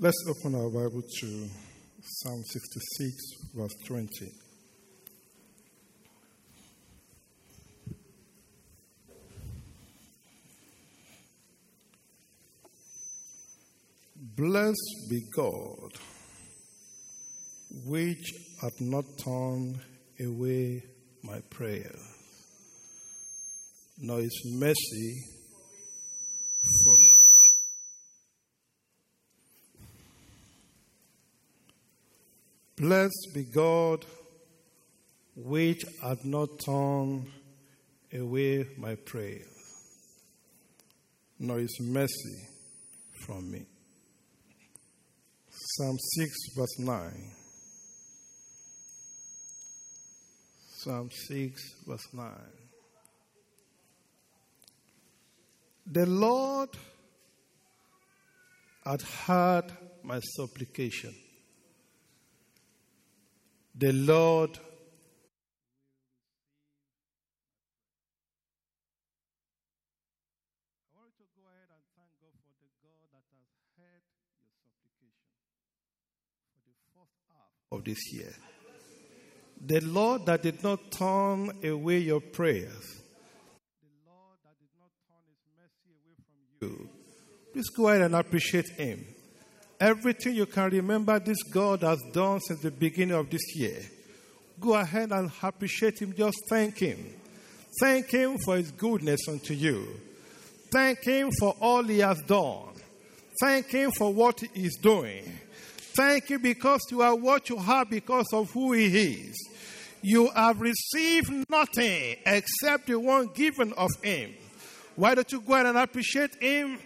[0.00, 1.48] Let's open our Bible to
[2.02, 3.14] Psalm 66,
[3.54, 4.32] verse 20.
[14.34, 14.74] Blessed
[15.10, 15.92] be God,
[17.84, 18.32] which
[18.62, 19.78] hath not turned
[20.18, 20.82] away
[21.22, 21.94] my prayer,
[23.98, 25.31] nor his mercy
[32.82, 34.04] Blessed be God,
[35.36, 37.28] which hath not turned
[38.12, 39.46] away my prayer,
[41.38, 42.48] nor his mercy
[43.24, 43.64] from me.
[45.48, 47.30] Psalm 6, verse 9.
[50.78, 52.32] Psalm 6, verse 9.
[55.86, 56.70] The Lord
[58.84, 59.66] had heard
[60.02, 61.14] my supplication.
[63.74, 64.60] The Lord I
[70.94, 73.48] want you to go ahead and thank God for the God that has
[73.80, 75.08] heard your supplication
[76.52, 78.34] for the first half of this year.
[79.64, 83.00] The Lord that did not turn away your prayers.
[83.80, 86.90] The Lord that did not turn his mercy away from you.
[87.54, 89.06] Please go ahead and appreciate him.
[89.82, 93.80] Everything you can remember this God has done since the beginning of this year.
[94.60, 96.14] Go ahead and appreciate him.
[96.16, 97.04] Just thank him.
[97.80, 99.88] Thank him for his goodness unto you.
[100.72, 102.68] Thank him for all he has done.
[103.40, 105.24] Thank him for what he is doing.
[105.96, 109.50] Thank you because you are what you are because of who he is.
[110.00, 114.32] You have received nothing except the one given of him.
[114.94, 116.78] Why don't you go ahead and appreciate him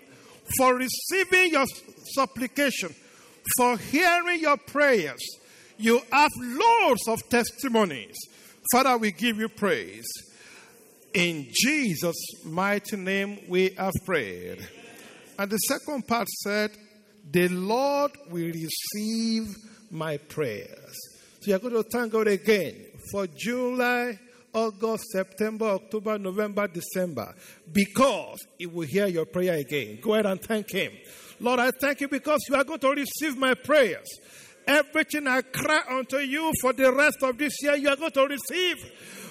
[0.58, 1.66] for receiving your
[2.14, 2.94] supplication,
[3.56, 5.20] for hearing your prayers?
[5.78, 8.16] You have loads of testimonies.
[8.72, 10.06] Father, we give you praise.
[11.14, 14.66] In Jesus' mighty name, we have prayed.
[15.38, 16.70] And the second part said,
[17.30, 19.54] The Lord will receive
[19.90, 20.94] my prayers.
[21.40, 24.18] So you're going to thank God again for July,
[24.52, 27.34] August, September, October, November, December,
[27.72, 29.98] because He will hear your prayer again.
[30.00, 30.92] Go ahead and thank Him.
[31.40, 34.08] Lord, I thank you because you are going to receive my prayers.
[34.66, 38.26] Everything I cry unto you for the rest of this year, you are going to
[38.26, 38.76] receive.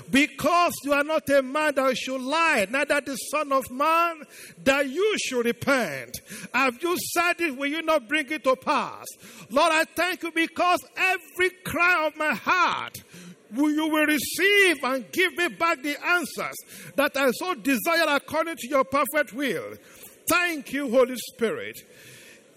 [0.09, 4.21] Because you are not a man that should lie, neither the Son of Man
[4.63, 6.15] that you should repent.
[6.53, 7.57] Have you said it?
[7.57, 9.05] Will you not bring it to pass?
[9.49, 13.03] Lord, I thank you because every cry of my heart,
[13.53, 16.55] you will receive and give me back the answers
[16.95, 19.75] that I so desire according to your perfect will.
[20.29, 21.77] Thank you, Holy Spirit.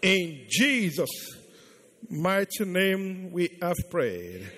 [0.02, 1.08] In Jesus'
[2.08, 4.50] mighty name we have prayed.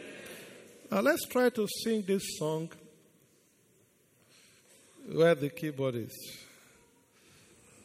[0.90, 2.70] Now let's try to sing this song
[5.12, 6.38] where the keyboard is.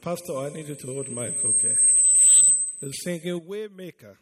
[0.02, 1.74] Pastor, I need you to hold mic, okay?
[2.82, 4.16] We're singing Waymaker,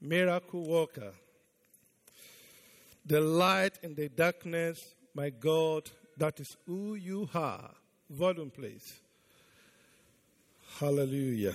[0.00, 1.12] Miracle Worker,
[3.06, 7.70] the light in the darkness, my God, that is who you are.
[8.10, 9.00] Volume, please.
[10.78, 11.54] Hallelujah.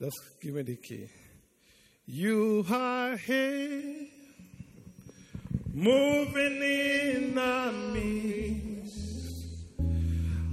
[0.00, 1.08] Just give me the key.
[2.06, 4.06] You are here,
[5.74, 9.58] moving in our midst.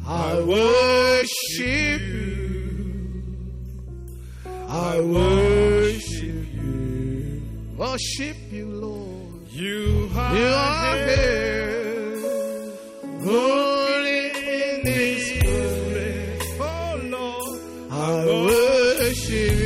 [0.07, 3.23] I worship you.
[4.67, 6.94] I worship you.
[7.77, 9.47] Worship you, Lord.
[9.51, 12.15] You are, you are here,
[13.19, 16.57] moving in this place.
[16.61, 17.59] Oh Lord,
[17.91, 19.64] I worship you.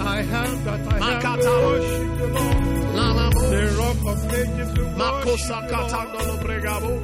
[0.00, 1.22] I have that I have.
[1.66, 2.56] Worship you, Lord.
[3.50, 6.40] The rock of ages, Makosa worship Lord.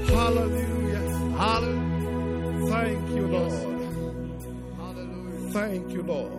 [0.09, 1.05] Hallelujah.
[1.37, 2.67] Hallelujah.
[2.71, 3.53] Thank you, Lord.
[4.79, 5.53] Hallelujah.
[5.53, 6.33] Thank you, Lord.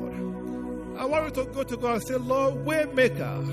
[0.99, 3.45] I want you to go to God and say, Lord, waymaker,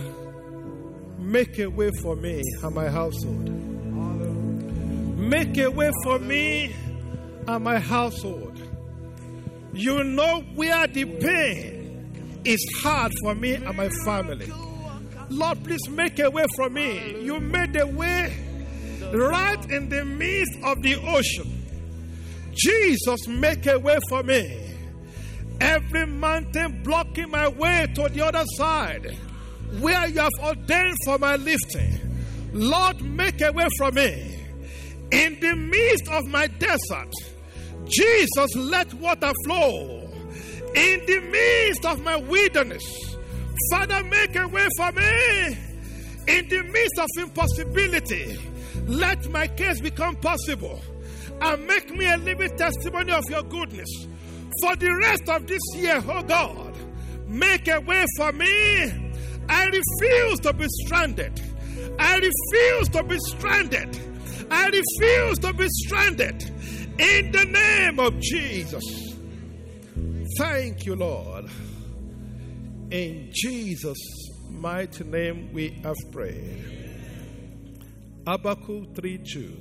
[1.19, 3.51] make a way for me and my household.
[5.19, 6.75] Make a way for me
[7.47, 8.54] and my household.
[9.75, 14.51] You know where the pain is hard for me and my family.
[15.31, 17.21] Lord, please make a way for me.
[17.23, 18.37] You made a way
[19.13, 21.63] right in the midst of the ocean.
[22.53, 24.77] Jesus, make a way for me.
[25.61, 29.17] Every mountain blocking my way to the other side,
[29.81, 32.01] where you have ordained for my lifting.
[32.53, 34.41] Lord, make a way for me.
[35.11, 37.13] In the midst of my desert,
[37.87, 40.01] Jesus, let water flow.
[40.75, 42.83] In the midst of my wilderness,
[43.71, 45.59] Father, make a way for me.
[46.27, 48.39] In the midst of impossibility,
[48.87, 50.81] let my case become possible
[51.41, 53.89] and make me a living testimony of your goodness.
[54.63, 56.75] For the rest of this year, oh God,
[57.29, 58.93] make a way for me.
[59.49, 61.41] I refuse to be stranded.
[61.99, 63.99] I refuse to be stranded.
[64.51, 66.51] I refuse to be stranded.
[66.99, 68.85] In the name of Jesus.
[70.39, 71.47] Thank you, Lord.
[72.91, 73.99] In Jesus'
[74.51, 76.63] mighty name we have prayed.
[78.27, 79.57] Habakkuk 3 2.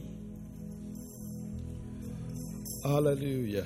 [2.84, 3.66] Hallelujah.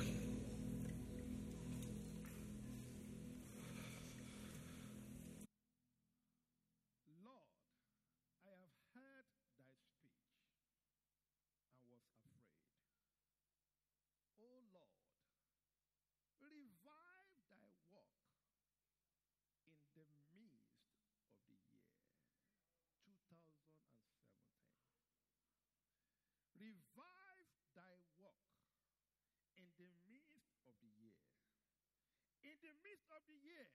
[32.44, 33.66] In the midst of the year,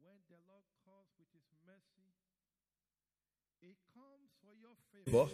[0.00, 2.08] When the Lord comes with his mercy,
[3.62, 5.28] it comes for your favor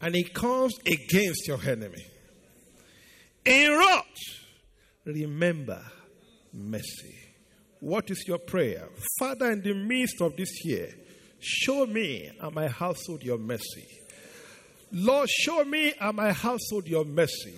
[0.00, 2.04] and it comes against your enemy.
[3.44, 4.04] In wrath,
[5.04, 5.82] remember
[6.52, 7.14] mercy.
[7.80, 8.88] What is your prayer?
[9.18, 10.92] Father, in the midst of this year,
[11.40, 13.86] show me and my household your mercy.
[14.92, 17.54] Lord, show me and my household your mercy.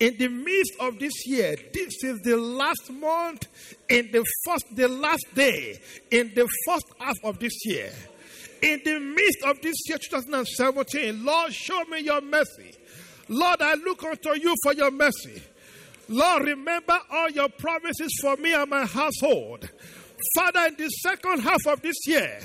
[0.00, 3.46] In the midst of this year, this is the last month,
[3.88, 5.78] in the first, the last day,
[6.10, 7.92] in the first half of this year.
[8.60, 12.72] In the midst of this year, 2017, Lord, show me your mercy.
[13.28, 15.42] Lord, I look unto you for your mercy.
[16.08, 19.68] Lord, remember all your promises for me and my household.
[20.34, 22.40] Father, in the second half of this year,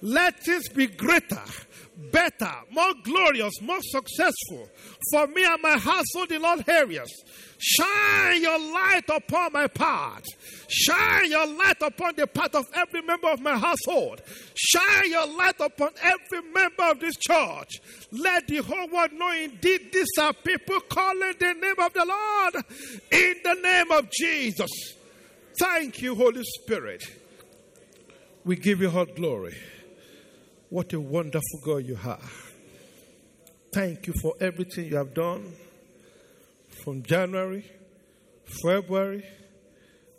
[0.00, 1.42] let this be greater,
[2.12, 4.68] better, more glorious, more successful
[5.10, 7.10] for me and my household in all areas.
[7.58, 10.22] Shine your light upon my path.
[10.68, 14.20] Shine your light upon the path of every member of my household.
[14.54, 17.80] Shine your light upon every member of this church.
[18.12, 22.64] Let the whole world know indeed these are people calling the name of the Lord
[23.10, 24.70] in the name of Jesus.
[25.58, 27.02] Thank you, Holy Spirit.
[28.44, 29.56] We give you all glory.
[30.70, 32.20] What a wonderful God you are.
[33.72, 35.50] Thank you for everything you have done
[36.84, 37.64] from January,
[38.62, 39.24] February,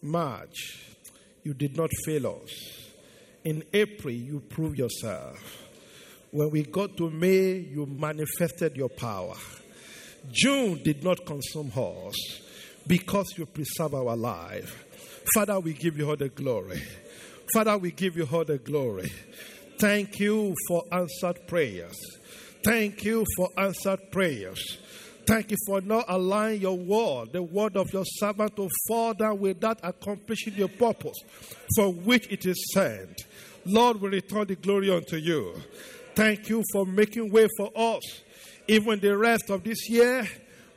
[0.02, 0.80] March.
[1.44, 2.90] You did not fail us.
[3.44, 5.68] In April, you proved yourself.
[6.32, 9.36] When we got to May, you manifested your power.
[10.32, 12.42] June did not consume us
[12.88, 14.86] because you preserve our life.
[15.36, 16.82] Father, we give you all the glory.
[17.54, 19.12] Father, we give you all the glory.
[19.80, 21.96] Thank you for answered prayers.
[22.66, 24.78] Thank you for answered prayers.
[25.26, 29.40] Thank you for not allowing your word, the word of your servant, to fall down
[29.40, 31.16] without accomplishing your purpose
[31.78, 33.22] for which it is sent.
[33.66, 35.54] Lord, we return the glory unto you.
[36.14, 38.22] Thank you for making way for us,
[38.68, 40.28] even the rest of this year,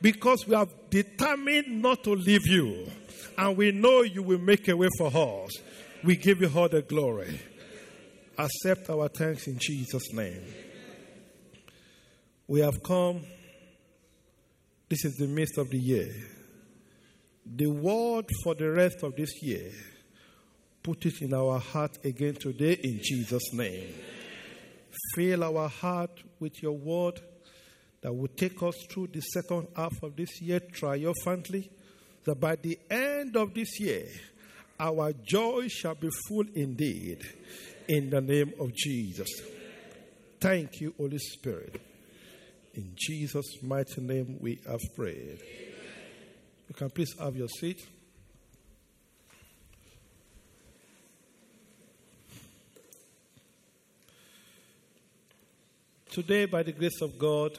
[0.01, 2.87] because we have determined not to leave you.
[3.37, 5.51] And we know you will make a way for us.
[6.05, 7.39] We give you all the glory.
[8.37, 10.41] Accept our thanks in Jesus' name.
[12.47, 13.21] We have come
[14.93, 16.13] this is the midst of the year.
[17.45, 19.71] The word for the rest of this year,
[20.83, 23.91] put it in our heart again today in Jesus' name.
[25.15, 27.19] Fill our heart with your word
[28.01, 31.71] that will take us through the second half of this year triumphantly,
[32.25, 34.05] that by the end of this year,
[34.79, 37.19] our joy shall be full indeed
[37.87, 39.29] in the name of Jesus.
[40.39, 41.79] Thank you, Holy Spirit.
[42.73, 45.39] In Jesus' mighty name we have prayed.
[46.67, 47.85] You can please have your seat.
[56.09, 57.57] Today, by the grace of God,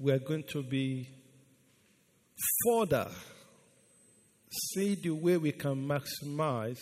[0.00, 1.08] we are going to be
[2.64, 3.08] further
[4.72, 6.80] see the way we can maximize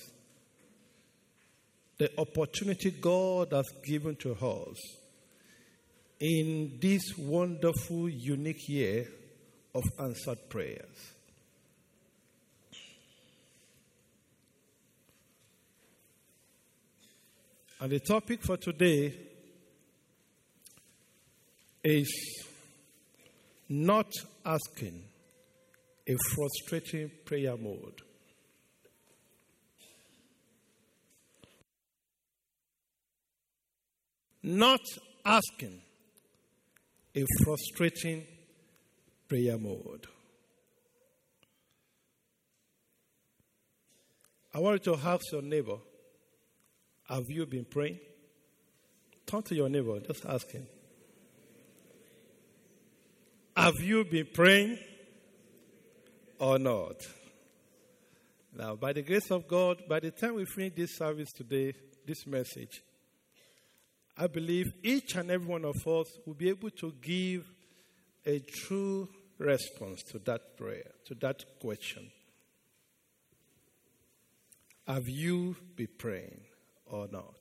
[1.99, 4.77] the opportunity God has given to us
[6.21, 9.07] in this wonderful, unique year
[9.75, 11.13] of answered prayers.
[17.81, 19.13] And the topic for today
[21.83, 22.47] is
[23.69, 24.07] not
[24.45, 25.03] asking
[26.07, 28.03] a frustrating prayer mode.
[34.43, 34.81] Not
[35.25, 35.81] asking
[37.15, 38.27] a frustrating
[39.29, 40.07] prayer mode.
[44.55, 45.79] I want you to ask your neighbor,
[47.09, 48.01] have you been praying?
[49.27, 50.67] Turn to your neighbor, just ask him.
[53.57, 54.79] Have you been praying
[56.39, 56.97] or not?
[58.55, 61.73] Now, by the grace of God, by the time we finish this service today,
[62.07, 62.83] this message,
[64.17, 67.47] I believe each and every one of us will be able to give
[68.27, 72.11] a true response to that prayer, to that question.
[74.87, 76.41] Have you been praying
[76.87, 77.35] or not?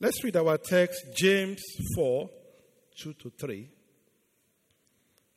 [0.00, 1.62] Let's read our text, James
[1.94, 2.28] 4
[2.96, 3.68] 2 to 3.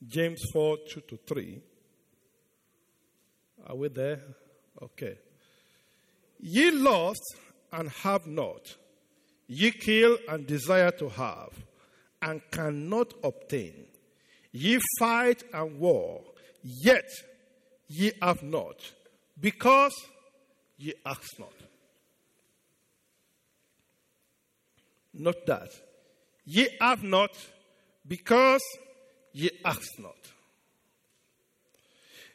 [0.07, 1.61] James 4 2 to 3.
[3.67, 4.19] Are we there?
[4.81, 5.17] Okay.
[6.39, 7.35] Ye lost
[7.71, 8.75] and have not
[9.47, 11.53] Ye kill and desire to have,
[12.21, 13.85] and cannot obtain.
[14.51, 16.21] Ye fight and war,
[16.63, 17.09] yet
[17.87, 18.75] ye have not,
[19.39, 19.93] because
[20.77, 21.53] ye ask not.
[25.13, 25.69] Not that.
[26.45, 27.31] Ye have not,
[28.05, 28.61] because
[29.31, 30.15] ye ask not.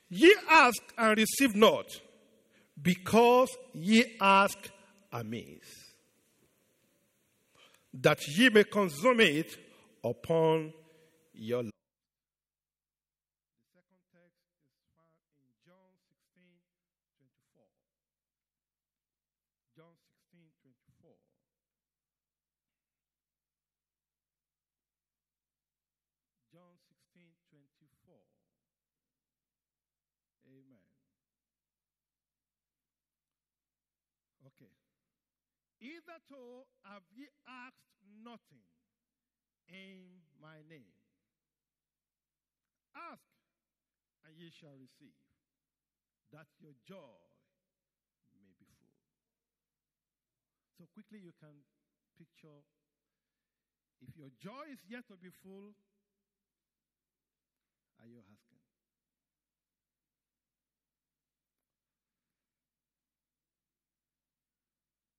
[0.08, 1.86] Ye ask and receive not,
[2.80, 4.58] because ye ask
[5.12, 5.81] amiss
[7.94, 9.56] that ye may consume it
[10.02, 10.72] upon
[11.34, 11.72] your life.
[13.52, 16.56] The second text is found in John 16
[17.20, 17.68] 24.
[19.76, 21.12] John 16 24.
[26.48, 28.16] John 16 24.
[35.82, 37.90] Hitherto have ye asked
[38.22, 38.62] nothing
[39.66, 40.94] in my name.
[42.94, 43.26] Ask,
[44.22, 45.18] and ye shall receive,
[46.30, 47.18] that your joy
[48.38, 48.94] may be full.
[50.78, 51.66] So quickly you can
[52.14, 52.62] picture
[54.06, 55.74] if your joy is yet to be full,
[57.98, 58.61] are you asking?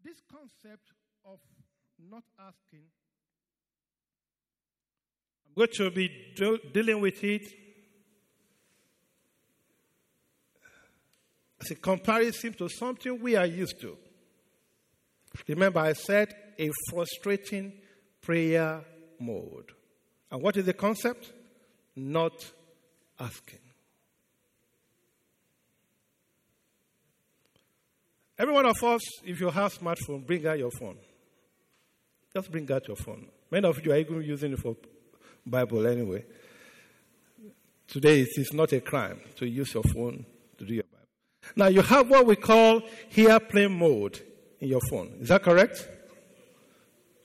[0.04, 0.92] This concept
[1.26, 1.40] of
[2.10, 2.84] not asking,
[5.48, 7.44] I'm going to be do- dealing with it
[11.62, 13.98] as a comparison to something we are used to.
[15.48, 17.74] Remember, I said a frustrating
[18.22, 18.84] prayer
[19.20, 19.72] mode.
[20.30, 21.32] And what is the concept?
[21.96, 22.34] Not
[23.20, 23.63] asking.
[28.38, 30.98] Every one of us, if you have smartphone, bring out your phone.
[32.34, 33.28] Just bring out your phone.
[33.52, 34.76] Many of you are even using it for
[35.46, 36.26] Bible anyway.
[37.88, 40.26] Today it is not a crime to use your phone
[40.58, 41.08] to do your Bible.
[41.56, 42.82] Now you have what we call
[43.16, 44.20] airplane mode
[44.60, 45.18] in your phone.
[45.22, 45.88] Is that correct?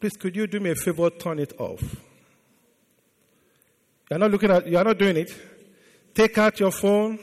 [0.00, 1.08] Please, could you do me a favor?
[1.08, 1.82] Turn it off.
[4.10, 5.34] You're not looking at, you're not doing it.
[6.14, 7.18] Take out your phone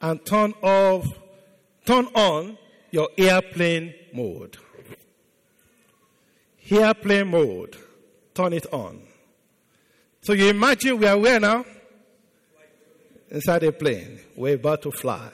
[0.00, 1.06] and turn off,
[1.84, 2.58] turn on
[2.90, 4.56] your airplane mode.
[6.70, 7.76] Airplane mode.
[8.34, 9.02] Turn it on.
[10.22, 11.64] So you imagine we are where now?
[13.30, 14.20] Inside a plane.
[14.36, 15.30] We're about to fly.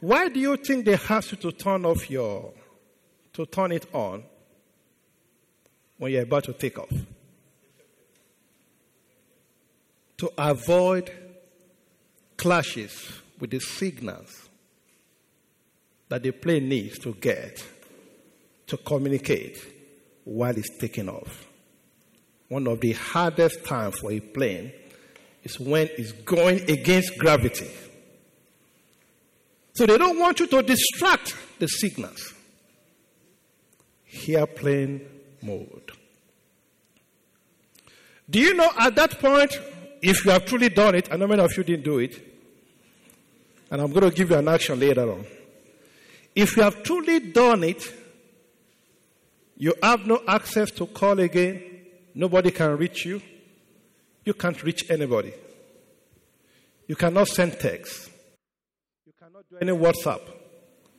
[0.00, 2.52] Why do you think they ask you to turn off your,
[3.32, 4.22] to turn it on
[5.96, 6.92] when you're about to take off?
[10.18, 11.10] To avoid
[12.36, 14.43] clashes with the signals
[16.14, 17.66] that the plane needs to get
[18.68, 19.58] to communicate
[20.22, 21.44] while it's taking off.
[22.46, 24.70] One of the hardest times for a plane
[25.42, 27.68] is when it's going against gravity.
[29.74, 32.32] So they don't want you to distract the signals.
[34.28, 35.04] Airplane
[35.42, 35.90] mode.
[38.30, 39.58] Do you know at that point,
[40.00, 42.24] if you have truly done it, I know many of you didn't do it,
[43.68, 45.26] and I'm going to give you an action later on.
[46.34, 47.82] If you have truly done it,
[49.56, 51.62] you have no access to call again,
[52.14, 53.22] nobody can reach you,
[54.24, 55.32] you can't reach anybody.
[56.86, 58.10] You cannot send text.
[59.06, 60.20] You cannot do any WhatsApp.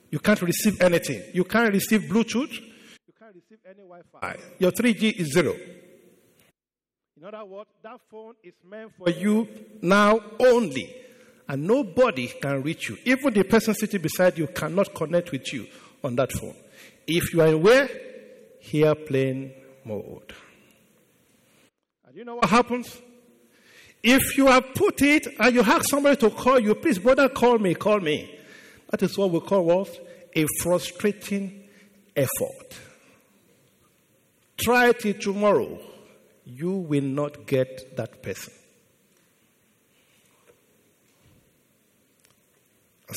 [0.09, 1.23] You can't receive anything.
[1.33, 2.53] You can't receive Bluetooth.
[2.53, 4.37] You can't receive any Wi Fi.
[4.59, 5.55] Your 3G is zero.
[7.17, 9.47] In other words, that phone is meant for you
[9.81, 10.93] now only.
[11.47, 12.97] And nobody can reach you.
[13.05, 15.67] Even the person sitting beside you cannot connect with you
[16.03, 16.55] on that phone.
[17.05, 17.89] If you are in where?
[18.73, 19.53] Airplane
[19.83, 20.33] mode.
[22.07, 22.99] And you know what happens?
[24.03, 27.57] If you have put it and you have somebody to call you, please, brother, call
[27.57, 28.37] me, call me.
[28.89, 29.89] That is what we call what?
[30.35, 31.63] A frustrating
[32.15, 32.79] effort.
[34.57, 35.79] Try it tomorrow.
[36.45, 38.53] You will not get that person.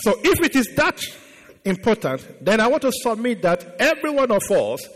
[0.02, 1.00] So if it is that
[1.64, 4.87] important, then I want to submit that every one of us,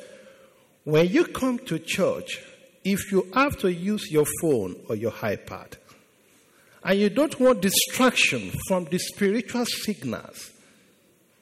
[0.84, 2.40] when you come to church,
[2.84, 5.74] if you have to use your phone or your iPad,
[6.84, 10.50] and you don't want distraction from the spiritual signals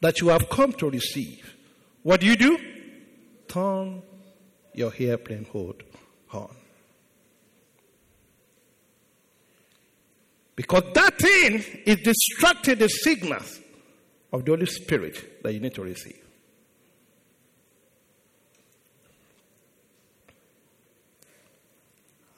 [0.01, 1.55] that you have come to receive,
[2.03, 2.59] what do you do?
[3.49, 4.03] Turn
[4.75, 5.83] your airplane mode
[6.33, 6.55] on.
[10.61, 13.61] Because that thing is distracting the signals
[14.31, 16.23] of the Holy Spirit that you need to receive.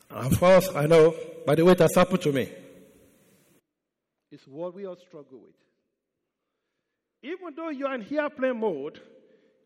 [0.09, 2.49] Of course, I know, by the way, it has happened to me.
[4.31, 5.57] It's what we all struggle with.
[7.25, 9.01] Even though you're in airplane mode,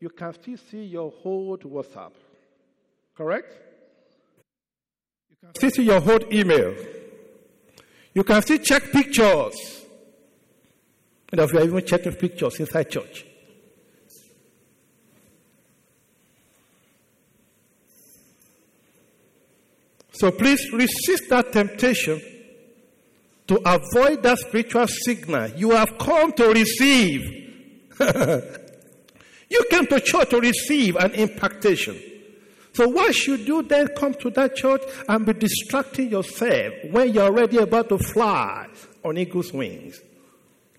[0.01, 2.12] you can still see your whole WhatsApp.
[3.14, 3.53] Correct?
[5.29, 6.75] You can still see your whole email.
[8.16, 9.85] You can still check pictures.
[11.31, 13.26] And if you are even checking pictures inside church.
[20.12, 22.22] So please resist that temptation
[23.48, 27.20] to avoid that spiritual signal you have come to receive.
[29.50, 32.00] you came to church to receive an impartation.
[32.77, 37.25] So why should you then come to that church and be distracting yourself when you're
[37.25, 38.67] already about to fly
[39.03, 39.99] on eagle's wings,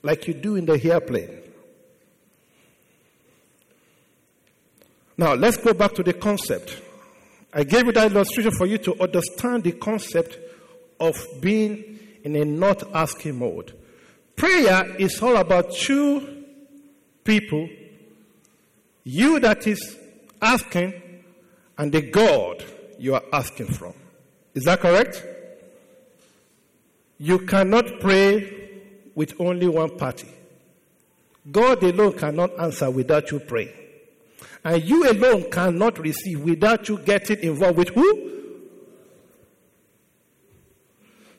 [0.04, 1.42] like you do in the airplane?
[5.18, 6.84] Now, let's go back to the concept.
[7.52, 10.38] I gave you that illustration for you to understand the concept
[11.00, 13.74] of being in a not asking mode.
[14.36, 16.44] Prayer is all about two
[17.24, 17.68] people,
[19.04, 19.98] you that is
[20.40, 21.02] asking,
[21.78, 22.64] and the God
[22.98, 23.94] you are asking from.
[24.54, 25.24] Is that correct?
[27.20, 28.54] You cannot pray
[29.16, 30.30] with only one party.
[31.52, 33.74] God alone cannot answer without you praying.
[34.64, 38.32] And you alone cannot receive without you getting involved with who?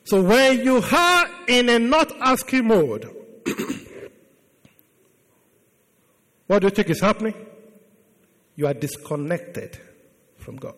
[0.05, 3.05] So when you are in a not asking mode,
[6.47, 7.35] what do you think is happening?
[8.55, 9.79] You are disconnected
[10.39, 10.75] from God.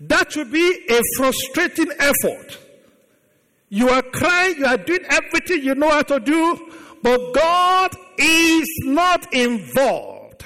[0.00, 2.58] That would be a frustrating effort.
[3.68, 6.72] You are crying, you are doing everything you know how to do,
[7.02, 10.44] but God is not involved.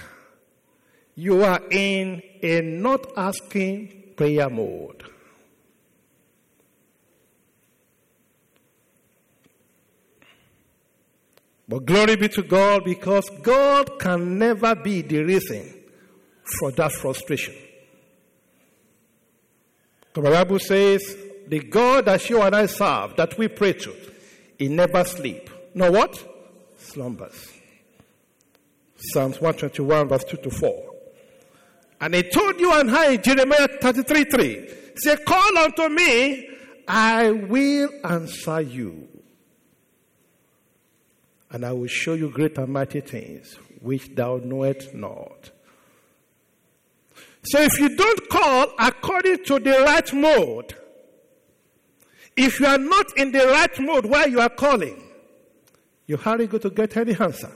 [1.15, 5.05] You are in a not asking prayer mode.
[11.73, 15.73] But glory be to God because God can never be the reason
[16.59, 17.55] for that frustration.
[20.13, 21.17] The Bible says,
[21.49, 23.97] the God that you and I serve, that we pray to,
[24.59, 25.49] he never sleep.
[25.73, 26.23] No what?
[26.77, 27.51] Slumbers.
[28.99, 30.95] Psalms 121 verse 2 to 4.
[32.03, 36.51] And he told you and I Jeremiah 33 3, say, call unto me,
[36.87, 39.09] I will answer you.
[41.53, 45.51] And I will show you great and mighty things which thou knowest not.
[47.45, 50.77] So if you don't call according to the right mode,
[52.37, 55.03] if you are not in the right mode while you are calling,
[56.07, 57.53] you're hardly go to get any answer.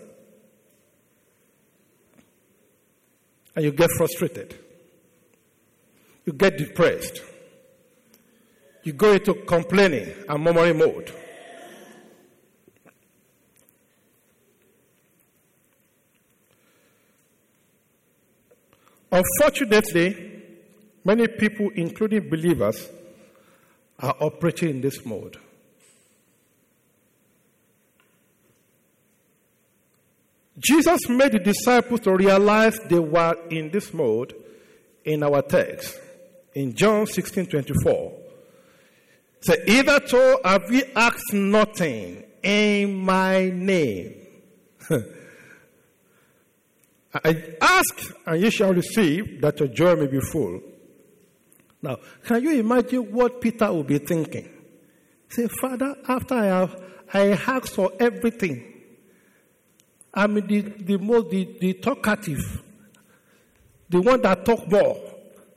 [3.54, 4.59] And you get frustrated.
[6.26, 7.22] You get depressed.
[8.82, 11.12] You go into complaining and murmuring mode.
[19.16, 20.42] Unfortunately,
[21.02, 22.87] many people, including believers,
[23.98, 25.38] are operating in this mode.
[30.59, 34.35] Jesus made the disciples to realize they were in this mode
[35.05, 35.98] in our text
[36.55, 38.12] in John 16 24.
[39.40, 44.14] So, either so have we asked nothing in my name.
[47.24, 50.61] I ask and you shall receive that your joy may be full.
[51.83, 54.48] Now, can you imagine what Peter would be thinking?
[55.29, 58.72] Say, Father, after I have I asked for everything.
[60.12, 62.62] I'm the, the most the, the talkative,
[63.88, 64.98] the one that talk more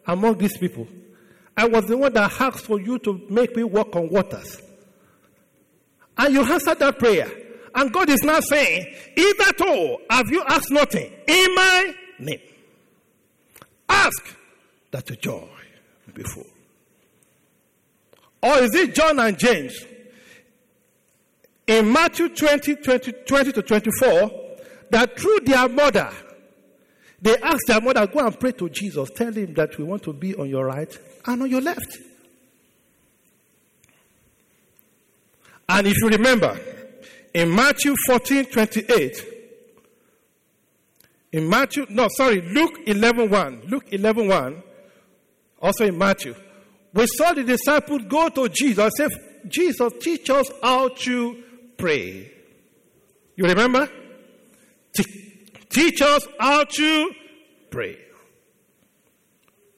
[0.06, 0.88] among these people.
[1.56, 4.62] I was the one that asked for you to make me walk on waters.
[6.18, 7.30] And you answered that prayer.
[7.76, 8.94] And God is now saying,
[9.62, 12.40] all have you asked nothing in my name,
[13.88, 14.36] ask
[14.92, 15.48] that the joy
[16.14, 16.46] be full.
[18.42, 19.78] Or is it John and James?
[21.68, 24.32] In Matthew 20, 20, 20 to 24,
[24.92, 26.10] that through their mother,
[27.22, 29.10] they asked their mother, Go and pray to Jesus.
[29.16, 31.98] Tell him that we want to be on your right and on your left.
[35.68, 36.60] And if you remember,
[37.34, 39.26] in Matthew 14 28,
[41.32, 44.64] in Matthew, no, sorry, Luke 11 1, Luke 11 1,
[45.62, 46.34] also in Matthew,
[46.94, 51.44] we saw the disciples go to Jesus and say, Jesus, teach us how to
[51.78, 52.32] pray.
[53.36, 53.90] You remember?
[55.70, 57.12] Teach us how to
[57.70, 57.98] pray.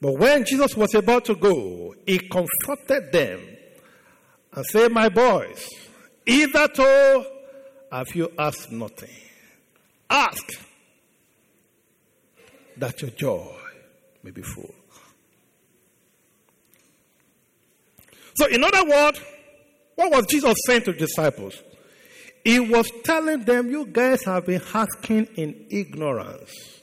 [0.00, 3.40] But when Jesus was about to go, he comforted them
[4.54, 5.68] and said, My boys,
[6.26, 7.26] either to
[7.92, 9.10] have you asked nothing?
[10.08, 10.52] Ask
[12.78, 13.54] that your joy
[14.22, 14.74] may be full.
[18.34, 19.20] So, in other words,
[19.94, 21.62] what was Jesus saying to disciples?
[22.42, 26.80] He was telling them, You guys have been asking in ignorance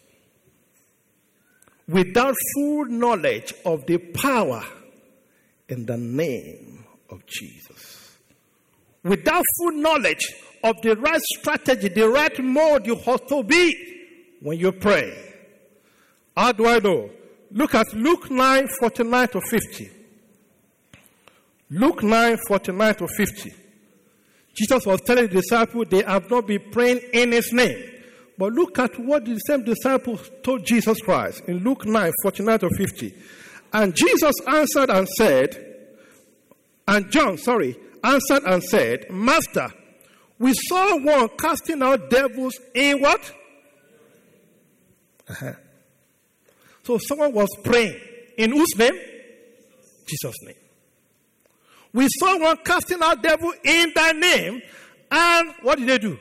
[1.88, 4.63] without full knowledge of the power
[5.67, 8.15] in the name of Jesus.
[9.04, 14.58] Without full knowledge of the right strategy, the right mode you have to be when
[14.58, 15.34] you pray.
[16.36, 17.10] How do I know?
[17.52, 19.91] Look at Luke 9 49 to 50.
[21.72, 23.54] Luke 9 49 to 50.
[24.54, 27.91] Jesus was telling the disciples they have not been praying in his name.
[28.38, 32.69] But look at what the same disciples told Jesus Christ in Luke 9 49 to
[32.69, 33.15] 50.
[33.74, 35.65] And Jesus answered and said,
[36.88, 39.67] and John, sorry, answered and said, Master,
[40.39, 43.36] we saw one casting out devils in what?
[45.30, 45.54] Uh-huh.
[46.84, 47.99] So someone was praying.
[48.38, 48.97] In whose name?
[50.08, 50.56] Jesus' name.
[51.91, 54.62] We saw one casting out devil in thy name,
[55.12, 56.17] and what did they do?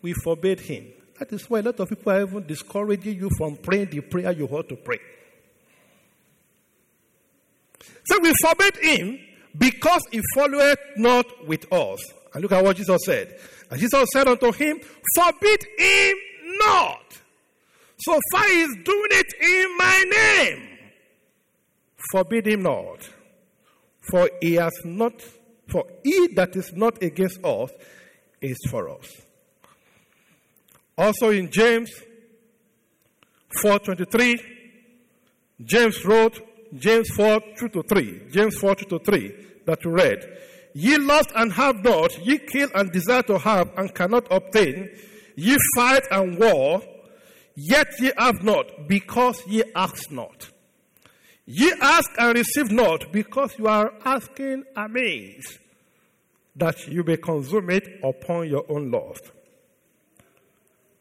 [0.00, 0.86] We forbade him.
[1.18, 4.32] That is why a lot of people are even discouraging you from praying the prayer
[4.32, 5.00] you ought to pray.
[8.04, 9.18] So we forbade him
[9.56, 12.00] because he followed not with us.
[12.38, 13.36] And look at what Jesus said.
[13.68, 14.78] And Jesus said unto him,
[15.16, 16.16] Forbid him
[16.60, 17.20] not.
[17.98, 20.78] So far is doing it in my name.
[22.12, 23.10] Forbid him not.
[24.02, 25.20] For he has not,
[25.66, 27.72] for he that is not against us
[28.40, 29.20] is for us.
[30.96, 31.90] Also in James
[33.64, 34.40] 4.23,
[35.64, 36.40] James wrote,
[36.72, 39.34] James 4, 2 to 3, James 4, 2 to 3,
[39.66, 40.38] that we read,
[40.74, 44.90] Ye lust and have not, ye kill and desire to have and cannot obtain,
[45.36, 46.82] ye fight and war,
[47.54, 50.50] yet ye have not, because ye ask not.
[51.46, 55.58] Ye ask and receive not, because you are asking amiss,
[56.54, 59.30] that you may consume it upon your own lust.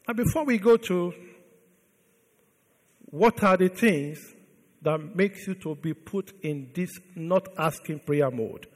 [0.08, 1.14] And before we go to
[3.10, 4.20] what are the things
[4.82, 8.68] that makes you to be put in this not asking prayer mode,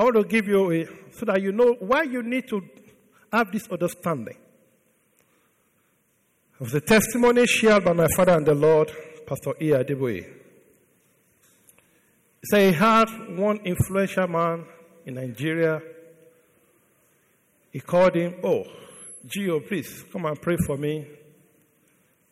[0.00, 2.66] I want to give you a so that you know why you need to
[3.30, 4.38] have this understanding.
[6.58, 8.90] Of the testimony shared by my father and the Lord,
[9.26, 9.72] Pastor E.
[9.72, 10.26] Adeboye.
[12.44, 14.64] Said he had one influential man
[15.04, 15.82] in Nigeria.
[17.70, 18.64] He called him, Oh,
[19.26, 21.06] G.O., please come and pray for me.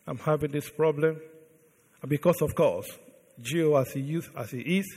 [0.07, 1.21] I'm having this problem.
[2.01, 2.87] And because, of course,
[3.39, 4.87] G.O., as he, used, as he is,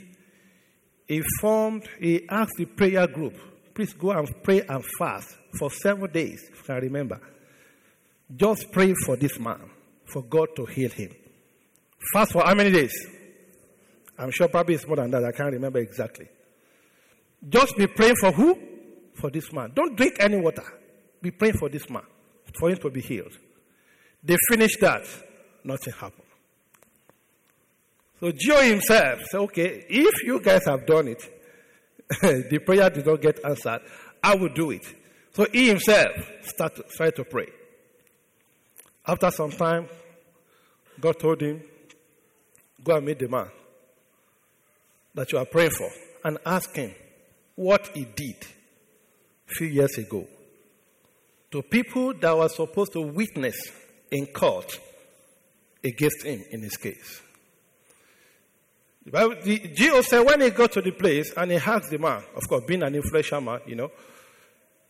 [1.06, 3.34] he formed, he asked the prayer group,
[3.74, 7.20] please go and pray and fast for seven days, if I remember.
[8.34, 9.60] Just pray for this man,
[10.06, 11.10] for God to heal him.
[12.12, 12.92] Fast for how many days?
[14.18, 15.24] I'm sure probably it's more than that.
[15.24, 16.28] I can't remember exactly.
[17.48, 18.58] Just be praying for who?
[19.14, 19.72] For this man.
[19.74, 20.64] Don't drink any water.
[21.20, 22.04] Be praying for this man,
[22.58, 23.36] for him to be healed.
[24.22, 25.02] They finished that.
[25.64, 26.21] Nothing happened.
[28.22, 28.62] So G.O.
[28.62, 31.20] himself said, okay, if you guys have done it,
[32.50, 33.80] the prayer did not get answered,
[34.22, 34.86] I will do it.
[35.32, 37.48] So he himself started, started to pray.
[39.04, 39.88] After some time,
[41.00, 41.62] God told him,
[42.84, 43.48] go and meet the man
[45.14, 45.90] that you are praying for
[46.22, 46.94] and ask him
[47.56, 48.36] what he did
[49.50, 50.28] a few years ago
[51.50, 53.56] to people that were supposed to witness
[54.12, 54.78] in court
[55.82, 57.20] against him in his case.
[59.10, 60.02] Well, the G.O.
[60.02, 62.82] said when he got to the place and he asked the man, of course, being
[62.82, 63.90] an influential man, you know,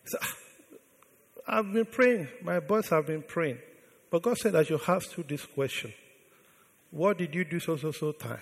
[0.05, 0.35] said, ah,
[1.47, 2.27] I've been praying.
[2.41, 3.59] My boys have been praying.
[4.09, 5.93] But God said I should ask you this question.
[6.91, 8.41] What did you do so, so, so time?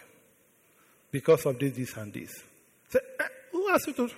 [1.09, 2.31] Because of this, this, and this.
[2.89, 4.09] Said, eh, who asked you to?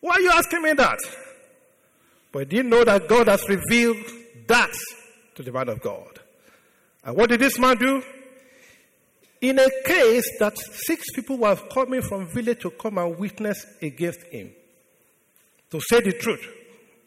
[0.00, 0.98] Why are you asking me that?
[2.32, 4.06] But he didn't know that God has revealed
[4.46, 4.72] that
[5.34, 6.20] to the man of God.
[7.04, 8.02] And what did this man do?
[9.40, 14.22] In a case that six people were coming from village to come and witness against
[14.24, 14.50] him,
[15.70, 16.46] to say the truth,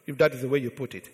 [0.06, 1.08] if that is the way you put it,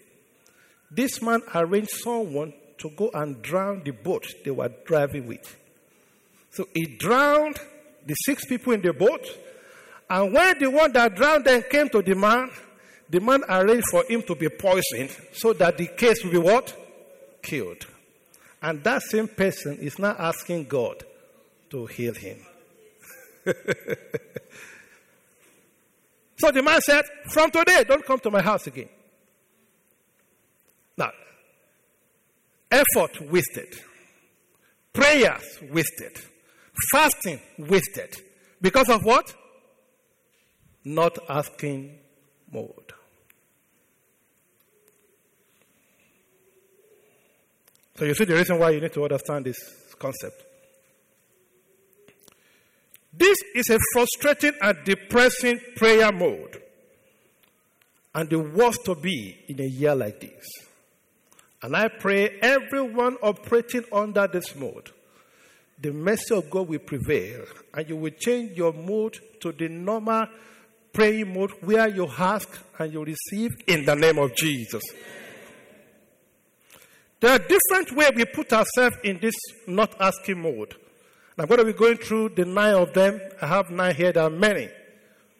[0.90, 5.56] this man arranged someone to go and drown the boat they were driving with.
[6.52, 7.58] So he drowned
[8.06, 9.26] the six people in the boat,
[10.08, 12.50] and when the one that drowned them came to the man,
[13.10, 16.74] the man arranged for him to be poisoned so that the case will be what?
[17.42, 17.86] Killed.
[18.62, 21.04] And that same person is now asking God
[21.70, 22.38] to heal him.
[26.36, 28.88] so the man said, From today, don't come to my house again.
[30.96, 31.10] Now,
[32.70, 33.74] effort wasted,
[34.92, 36.18] prayers wasted,
[36.92, 38.16] fasting wasted.
[38.60, 39.34] Because of what?
[40.84, 41.98] Not asking
[42.52, 42.92] mode.
[47.96, 49.58] So you see the reason why you need to understand this
[49.98, 50.49] concept.
[53.12, 56.62] This is a frustrating and depressing prayer mode.
[58.14, 60.46] And the worst to be in a year like this.
[61.62, 64.90] And I pray everyone operating under this mode,
[65.80, 67.44] the mercy of God will prevail
[67.74, 70.26] and you will change your mood to the normal
[70.92, 74.82] praying mode where you ask and you receive in the name of Jesus.
[77.20, 79.34] There are different ways we put ourselves in this
[79.66, 80.74] not asking mode.
[81.36, 83.20] And I'm going to be going through the nine of them.
[83.40, 84.68] I have nine here, there are many.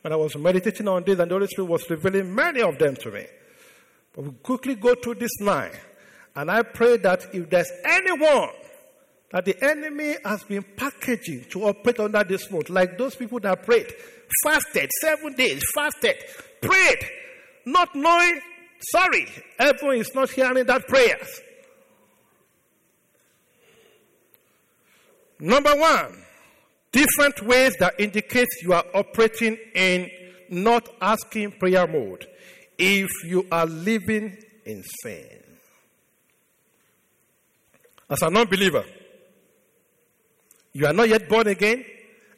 [0.03, 2.96] When I was meditating on this, and the Holy Spirit was revealing many of them
[2.96, 3.26] to me.
[4.14, 5.72] But we quickly go through this nine.
[6.35, 8.50] And I pray that if there's anyone
[9.33, 13.64] that the enemy has been packaging to operate under this mode, like those people that
[13.64, 13.92] prayed,
[14.44, 16.16] fasted seven days, fasted,
[16.61, 17.11] prayed,
[17.66, 18.40] not knowing,
[18.92, 19.26] sorry,
[19.59, 21.40] everyone is not hearing that prayers.
[25.40, 26.24] Number one,
[26.92, 30.11] different ways that indicates you are operating in
[30.50, 32.26] not asking prayer mode.
[32.79, 35.42] If you are living in sin.
[38.09, 38.85] As a non-believer,
[40.72, 41.85] you are not yet born again,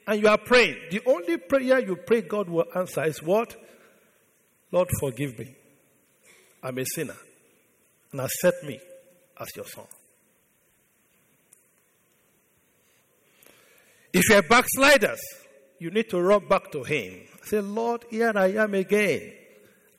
[0.06, 0.76] and you are praying.
[0.90, 3.56] The only prayer you pray God will answer is what?
[4.70, 5.54] Lord, forgive me.
[6.62, 7.16] I'm a sinner.
[8.10, 8.78] And accept me
[9.40, 9.86] as your son.
[14.12, 15.20] If you're backsliders,
[15.78, 17.22] you need to run back to Him.
[17.44, 19.32] Say, Lord, here I am again.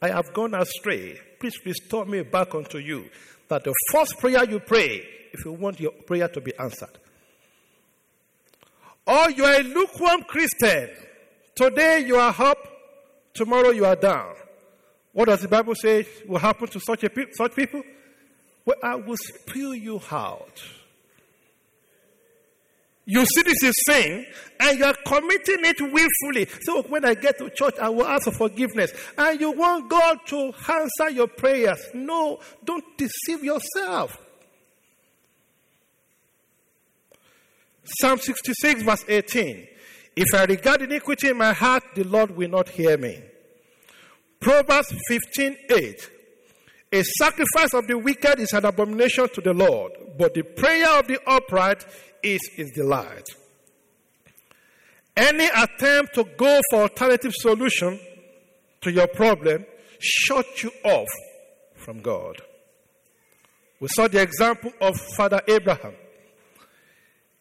[0.02, 1.20] I have gone astray.
[1.40, 3.10] Please restore me back unto you.
[3.48, 6.98] That the first prayer you pray, if you want your prayer to be answered.
[9.06, 10.90] Or you are a lukewarm Christian.
[11.56, 12.58] Today you are up,
[13.34, 14.36] tomorrow you are down.
[15.12, 17.84] What does the Bible say will happen to such, a pe- such people?
[18.66, 20.62] Well, I will spew you out.
[23.06, 24.26] You see this is sin
[24.60, 26.48] and you are committing it willfully.
[26.62, 28.94] So when I get to church, I will ask for forgiveness.
[29.18, 31.80] And you want God to answer your prayers.
[31.94, 34.18] No, don't deceive yourself.
[38.00, 39.68] Psalm 66 verse 18.
[40.16, 43.22] If I regard iniquity in my heart, the Lord will not hear me.
[44.40, 46.10] Proverbs 15 8.
[46.94, 51.08] A sacrifice of the wicked is an abomination to the Lord, but the prayer of
[51.08, 51.84] the upright
[52.24, 53.28] is his delight.
[55.16, 58.00] Any attempt to go for alternative solution
[58.82, 59.66] to your problem
[60.00, 61.10] shut you off
[61.76, 62.42] from God.
[63.80, 65.94] We saw the example of Father Abraham.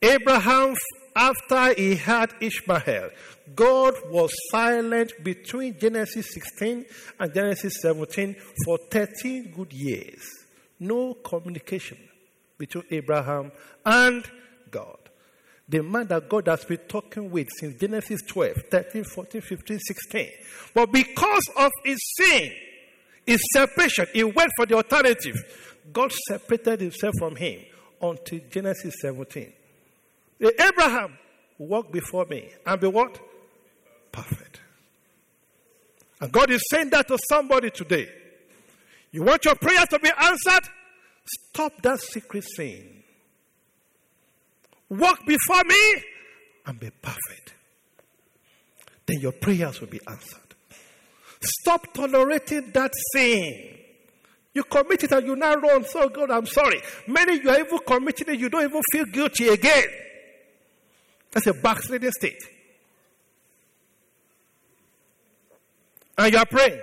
[0.02, 0.74] Abraham,
[1.14, 3.10] after he had Ishmael,
[3.54, 6.84] God was silent between Genesis 16
[7.20, 10.20] and Genesis 17 for 13 good years.
[10.80, 11.98] No communication
[12.58, 13.52] between Abraham
[13.86, 14.24] and
[14.72, 14.98] God.
[15.68, 20.28] The man that God has been talking with since Genesis 12, 13, 14, 15, 16.
[20.74, 22.52] But because of his sin,
[23.24, 25.36] his separation, he went for the alternative.
[25.92, 27.60] God separated himself from him
[28.00, 29.52] until Genesis 17.
[30.40, 31.16] Abraham,
[31.58, 33.18] walk before me and be what?
[34.10, 34.60] Perfect.
[36.20, 38.08] And God is saying that to somebody today.
[39.10, 40.68] You want your prayer to be answered?
[41.24, 43.01] Stop that secret sin.
[44.92, 46.02] Walk before me
[46.66, 47.54] and be perfect.
[49.06, 50.54] Then your prayers will be answered.
[51.40, 53.78] Stop tolerating that sin.
[54.52, 55.86] You commit it and you now run.
[55.86, 56.82] So God, I'm sorry.
[57.06, 59.86] Many you are even committing it, you don't even feel guilty again.
[61.30, 62.42] That's a backsliding state.
[66.18, 66.80] And you are praying,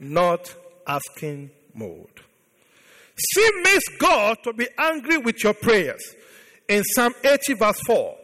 [0.00, 0.52] not
[0.88, 2.20] asking mode.
[3.16, 6.02] Sin makes God to be angry with your prayers
[6.68, 8.16] in Psalm 80, verse 4.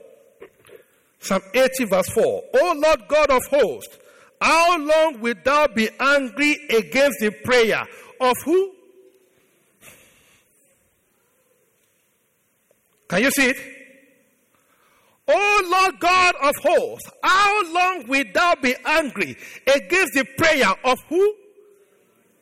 [1.20, 2.42] Psalm 80, verse 4.
[2.54, 3.98] O Lord God of hosts,
[4.40, 7.84] how long wilt thou be angry against the prayer
[8.20, 8.72] of who?
[13.08, 13.56] Can you see it?
[15.28, 19.36] O Lord God of hosts, how long wilt thou be angry
[19.66, 21.34] against the prayer of who?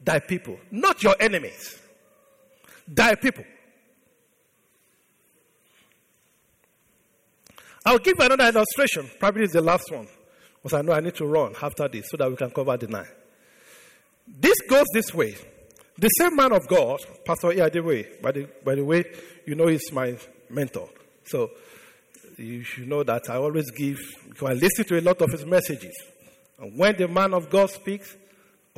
[0.02, 1.78] Thy people, not your enemies.
[2.88, 3.44] Thy people.
[7.84, 9.10] I'll give another illustration.
[9.18, 10.06] Probably it's the last one.
[10.62, 12.88] Because I know I need to run after this so that we can cover the
[12.88, 13.08] nine.
[14.26, 15.34] This goes this way.
[15.98, 19.04] The same man of God, Pastor Adeboye, by the, by the way,
[19.46, 20.16] you know he's my
[20.48, 20.88] mentor.
[21.24, 21.50] So
[22.36, 23.98] you should know that I always give,
[24.42, 25.94] I listen to a lot of his messages.
[26.58, 28.16] And when the man of God speaks,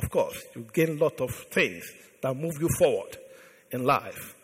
[0.01, 1.83] of course, you gain a lot of things
[2.21, 3.17] that move you forward
[3.71, 4.35] in life.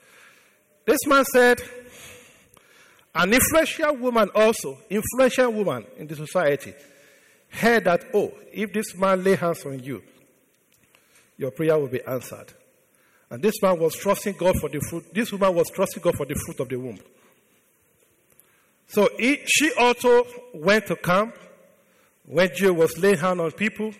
[0.86, 1.62] This man said,
[3.16, 6.74] an influential woman also, influential woman in the society,
[7.50, 10.04] heard that, oh, if this man lay hands on you,
[11.38, 12.54] your prayer will be answered.
[13.30, 15.14] And this man was trusting God for the fruit.
[15.14, 17.00] This woman was trusting God for the fruit of the womb.
[18.88, 21.36] So he, she also went to camp,
[22.26, 23.94] When G.O was laying hands on people,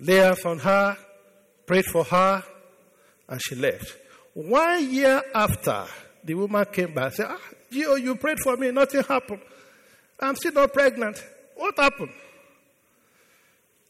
[0.00, 0.96] lay hands on her,
[1.66, 2.42] prayed for her,
[3.28, 3.96] and she left.
[4.34, 5.84] One year after,
[6.24, 7.40] the woman came back and said, ah,
[7.72, 9.40] G.O, you prayed for me, nothing happened.
[10.20, 11.22] I'm still not pregnant.
[11.56, 12.12] What happened?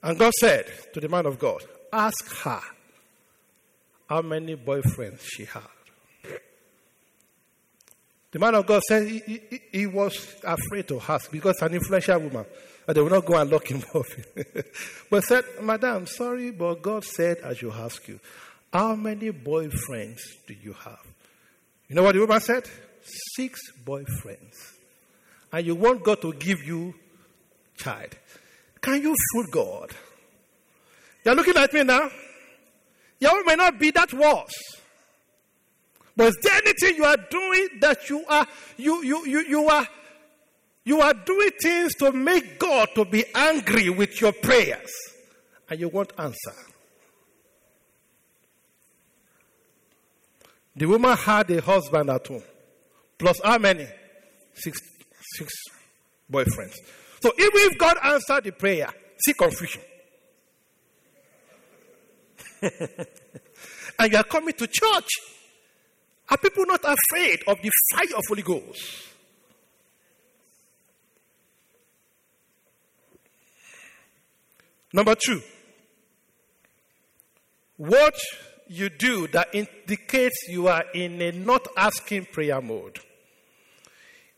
[0.02, 1.62] And God said to the man of God,
[1.92, 2.60] Ask her
[4.08, 5.62] how many boyfriends she had.
[8.30, 12.18] The man of God said he, he, he was afraid to ask because an influential
[12.18, 12.46] woman,
[12.86, 14.06] and they will not go and lock him up.
[15.10, 18.18] but said, Madam, sorry, but God said I should ask you,
[18.72, 21.00] how many boyfriends do you have?
[21.88, 22.64] You know what the woman said?
[23.02, 24.56] Six boyfriends.
[25.52, 26.94] And you want God to give you
[27.76, 28.16] child.
[28.80, 29.90] Can you fool God?
[31.24, 32.10] You're looking at me now.
[33.20, 34.82] Your may not be that worse.
[36.16, 38.46] But is there anything you are doing that you are
[38.76, 39.88] you you you, you are
[40.84, 44.90] you are doing things to make God to be angry with your prayers
[45.70, 46.52] and you won't answer.
[50.74, 52.42] The woman had a husband at home.
[53.22, 53.86] Plus how many?
[54.52, 54.80] Six
[55.36, 55.52] six
[56.28, 56.74] boyfriends.
[57.22, 58.88] So even if God answered the prayer,
[59.24, 59.80] see confusion.
[62.62, 65.08] and you are coming to church.
[66.30, 68.82] Are people not afraid of the fire of Holy Ghost?
[74.92, 75.40] Number two,
[77.76, 78.18] what
[78.66, 82.98] you do that indicates you are in a not asking prayer mode.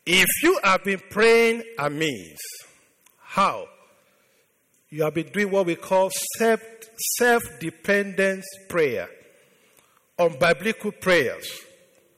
[0.07, 2.39] If you have been praying amiss,
[3.19, 3.67] how?
[4.91, 9.09] You have been doing what we call self dependence prayer,
[10.19, 11.49] on biblical prayers,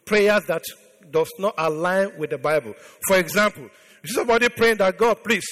[0.04, 0.62] prayers that
[1.10, 2.74] does not align with the Bible.
[3.06, 3.70] For example,
[4.04, 5.46] see somebody praying that God, please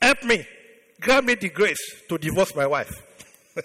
[0.00, 0.46] help me,
[1.00, 2.92] grant me the grace to divorce my wife.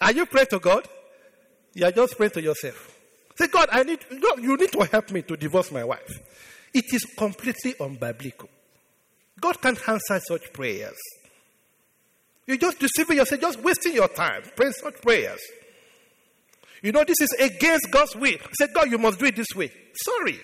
[0.00, 0.86] are you praying to God?
[1.72, 2.95] You are just praying to yourself.
[3.36, 6.20] Say, God, I need God, you need to help me to divorce my wife.
[6.72, 8.48] It is completely unbiblical.
[9.40, 10.96] God can't answer such prayers.
[12.46, 15.40] You're just deceiving yourself, just wasting your time praying such prayers.
[16.82, 18.38] You know, this is against God's will.
[18.52, 19.72] Say, God, you must do it this way.
[20.04, 20.40] Sorry.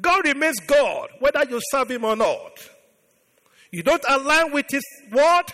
[0.00, 2.52] God remains God, whether you serve Him or not.
[3.72, 5.44] You don't align with His word,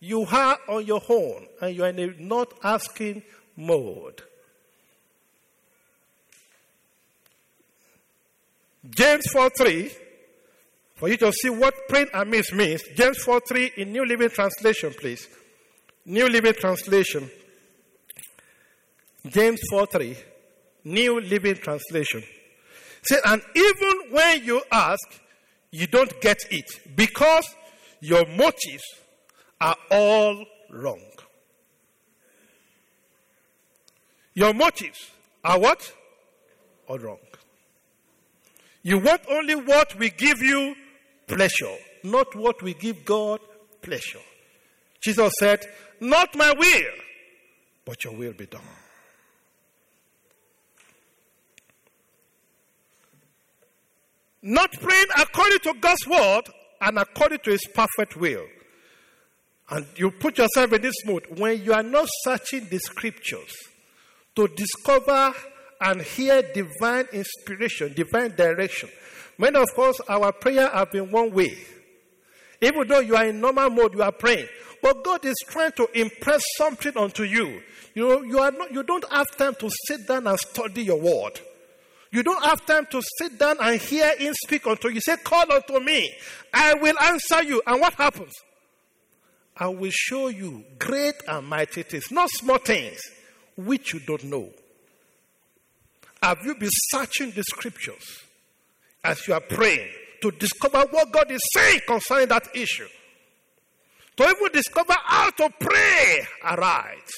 [0.00, 3.22] you are on your own, and you are in a not asking
[3.56, 4.22] mode.
[8.90, 9.90] James 4 3
[10.96, 14.92] for you to see what praying amiss means, James 4 3 in New Living Translation,
[14.98, 15.28] please.
[16.04, 17.30] New Living Translation.
[19.26, 20.16] James 4 3.
[20.84, 22.22] New Living Translation.
[23.02, 25.06] Say, and even when you ask,
[25.70, 27.46] you don't get it because
[28.00, 28.84] your motives
[29.60, 31.02] are all wrong.
[34.34, 35.10] Your motives
[35.44, 35.92] are what?
[36.86, 37.18] All wrong.
[38.82, 40.74] You want only what we give you
[41.26, 43.40] pleasure, not what we give God
[43.82, 44.20] pleasure.
[45.00, 45.66] Jesus said,
[46.00, 46.92] Not my will,
[47.84, 48.62] but your will be done.
[54.42, 56.42] Not praying according to God's word
[56.80, 58.46] and according to his perfect will.
[59.70, 63.52] And you put yourself in this mood when you are not searching the scriptures
[64.36, 65.34] to discover
[65.80, 68.88] and hear divine inspiration, divine direction.
[69.38, 71.56] Many of us, our prayer have been one way.
[72.60, 74.48] Even though you are in normal mode, you are praying.
[74.82, 77.62] But God is trying to impress something onto you.
[77.94, 81.00] You know, you are not, you don't have time to sit down and study your
[81.00, 81.40] word.
[82.10, 85.00] You don't have time to sit down and hear him speak unto you.
[85.00, 86.10] Say, call unto me.
[86.52, 87.62] I will answer you.
[87.66, 88.32] And what happens?
[89.56, 92.98] I will show you great and mighty things, not small things,
[93.56, 94.50] which you don't know.
[96.22, 98.24] Have you been searching the scriptures?
[99.04, 99.88] as you are praying
[100.22, 102.88] to discover what God is saying concerning that issue.
[104.16, 107.08] To even discover how to pray aright.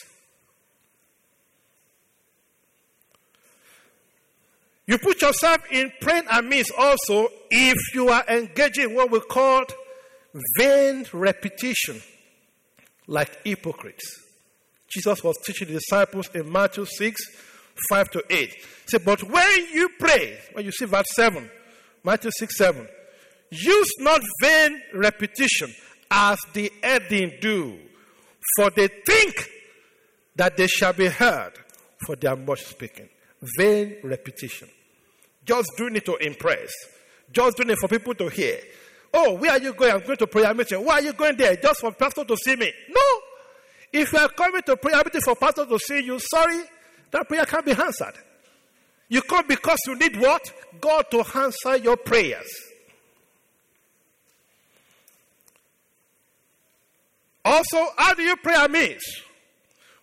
[4.86, 9.64] You put yourself in praying amiss also if you are engaging what we call
[10.58, 12.02] vain repetition,
[13.06, 14.04] like hypocrites.
[14.88, 17.20] Jesus was teaching the disciples in Matthew 6,
[17.88, 18.50] 5 to 8.
[18.52, 21.50] He said, But when you pray, when you see verse 7,
[22.04, 22.88] Matthew 6 7.
[23.50, 25.74] Use not vain repetition
[26.10, 27.78] as the heathen do,
[28.56, 29.50] for they think
[30.36, 31.52] that they shall be heard
[32.06, 33.08] for their much speaking.
[33.58, 34.68] Vain repetition.
[35.44, 36.70] Just doing it to impress.
[37.32, 38.58] just doing it for people to hear.
[39.12, 39.92] Oh, where are you going?
[39.92, 40.84] I'm going to prayer meeting.
[40.84, 41.56] Why are you going there?
[41.56, 42.72] Just for pastor to see me?
[42.88, 43.02] No.
[43.92, 46.62] If you are coming to prayer meeting for pastor to see you, sorry,
[47.10, 48.14] that prayer can't be answered.
[49.08, 50.42] You come because you need what?
[50.80, 52.48] God to answer your prayers.
[57.44, 59.02] Also, how do you pray amiss?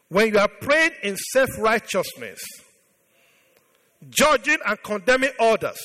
[0.09, 2.39] When you are praying in self righteousness,
[4.09, 5.77] judging and condemning others,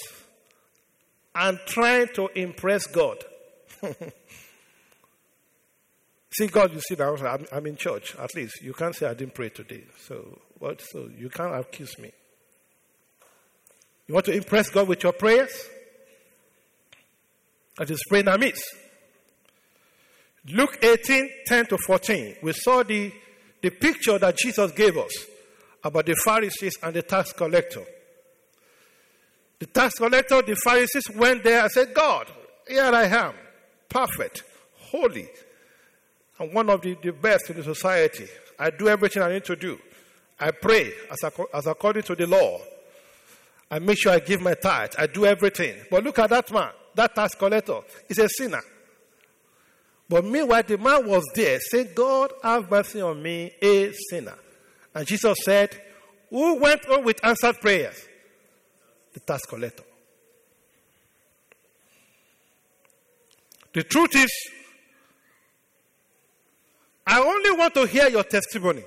[1.34, 3.18] and trying to impress God.
[6.30, 8.14] see, God, you see now, I'm, I'm, in church.
[8.16, 9.84] At least you can't say I didn't pray today.
[10.06, 12.12] So So you can't accuse me.
[14.06, 15.50] You want to impress God with your prayers?
[17.78, 18.62] That is praying amiss.
[20.48, 22.36] Luke 18, 10 to 14.
[22.42, 23.12] We saw the,
[23.60, 25.12] the picture that Jesus gave us
[25.84, 27.84] about the Pharisees and the tax collector.
[29.58, 32.26] The tax collector, the Pharisees went there and said, God,
[32.68, 33.34] here I am,
[33.88, 34.42] perfect,
[34.76, 35.28] holy,
[36.38, 38.26] and one of the, the best in the society.
[38.58, 39.78] I do everything I need to do.
[40.38, 42.58] I pray as, as according to the law.
[43.70, 44.92] I make sure I give my tithe.
[44.98, 45.76] I do everything.
[45.90, 47.80] But look at that man, that tax collector.
[48.06, 48.60] He's a sinner.
[50.08, 54.34] But meanwhile, the man was there saying, God, have mercy on me, a sinner.
[54.94, 55.70] And Jesus said,
[56.28, 57.96] Who went on with answered prayers?
[59.14, 59.84] The tax collector.
[63.72, 64.30] The truth is,
[67.06, 68.84] I only want to hear your testimony.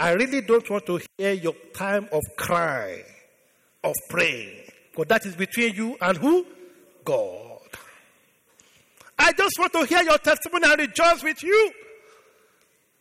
[0.00, 3.04] I really don't want to hear your time of cry,
[3.84, 4.62] of praying.
[4.90, 6.46] Because that is between you and who?
[7.04, 7.58] God.
[9.18, 11.72] I just want to hear your testimony and rejoice with you.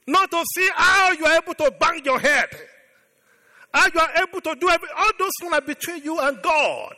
[0.08, 2.50] Not to see how you are able to bang your head.
[3.74, 4.96] How you are able to do everything.
[4.98, 6.96] All those things are between you and God.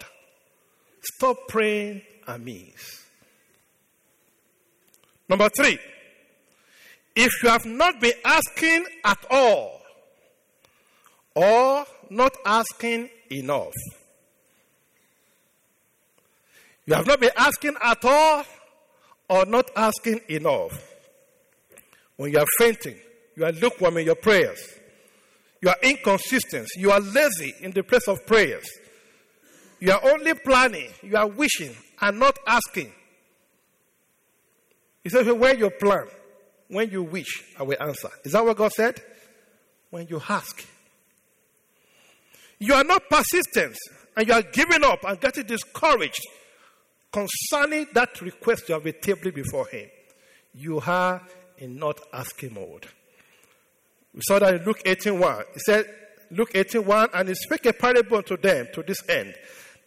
[1.02, 3.04] Stop praying amiss.
[5.30, 5.78] Number three,
[7.16, 9.81] if you have not been asking at all,
[11.36, 13.74] or not asking enough,
[16.86, 18.44] you have not been asking at all,
[19.30, 20.72] or not asking enough.
[22.18, 22.98] When you are fainting,
[23.36, 24.60] you are lukewarm in your prayers.
[25.62, 26.68] You are inconsistent.
[26.76, 28.66] You are lazy in the place of prayers.
[29.80, 30.90] You are only planning.
[31.02, 32.92] You are wishing and not asking.
[35.04, 36.08] He said, when you plan,
[36.68, 38.10] when you wish, I will answer.
[38.24, 39.02] Is that what God said?
[39.92, 40.66] When you ask.
[42.62, 43.76] You are not persistent
[44.16, 46.22] and you are giving up and getting discouraged
[47.12, 49.90] concerning that request you have been tabling before him,
[50.54, 51.24] you are
[51.58, 52.86] in not asking mode.
[54.14, 55.44] We saw that in Luke 18.1.
[55.56, 55.86] He said,
[56.30, 59.34] Luke 18.1, and he spake a parable to them to this end,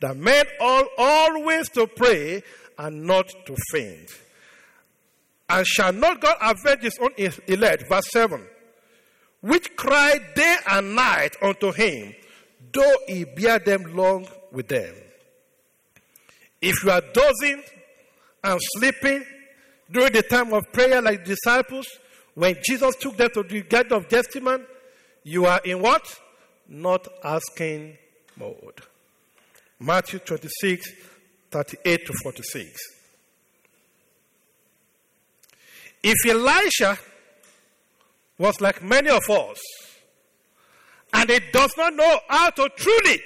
[0.00, 2.42] that men ought always to pray
[2.76, 4.10] and not to faint.
[5.48, 7.12] And shall not God avenge his own
[7.46, 7.88] elect?
[7.88, 8.42] Verse 7.
[9.42, 12.14] Which cry day and night unto him,
[12.74, 14.94] though he bear them long with them.
[16.60, 17.62] If you are dozing
[18.42, 19.24] and sleeping
[19.90, 21.86] during the time of prayer, like the disciples,
[22.34, 24.64] when Jesus took them to the Garden of Gethsemane,
[25.22, 26.02] you are in what?
[26.68, 27.96] Not asking
[28.36, 28.80] mode.
[29.78, 30.90] Matthew 26,
[31.50, 32.80] 38 to 46.
[36.02, 36.98] If Elisha
[38.38, 39.58] was like many of us,
[41.14, 43.22] and it does not know how to truly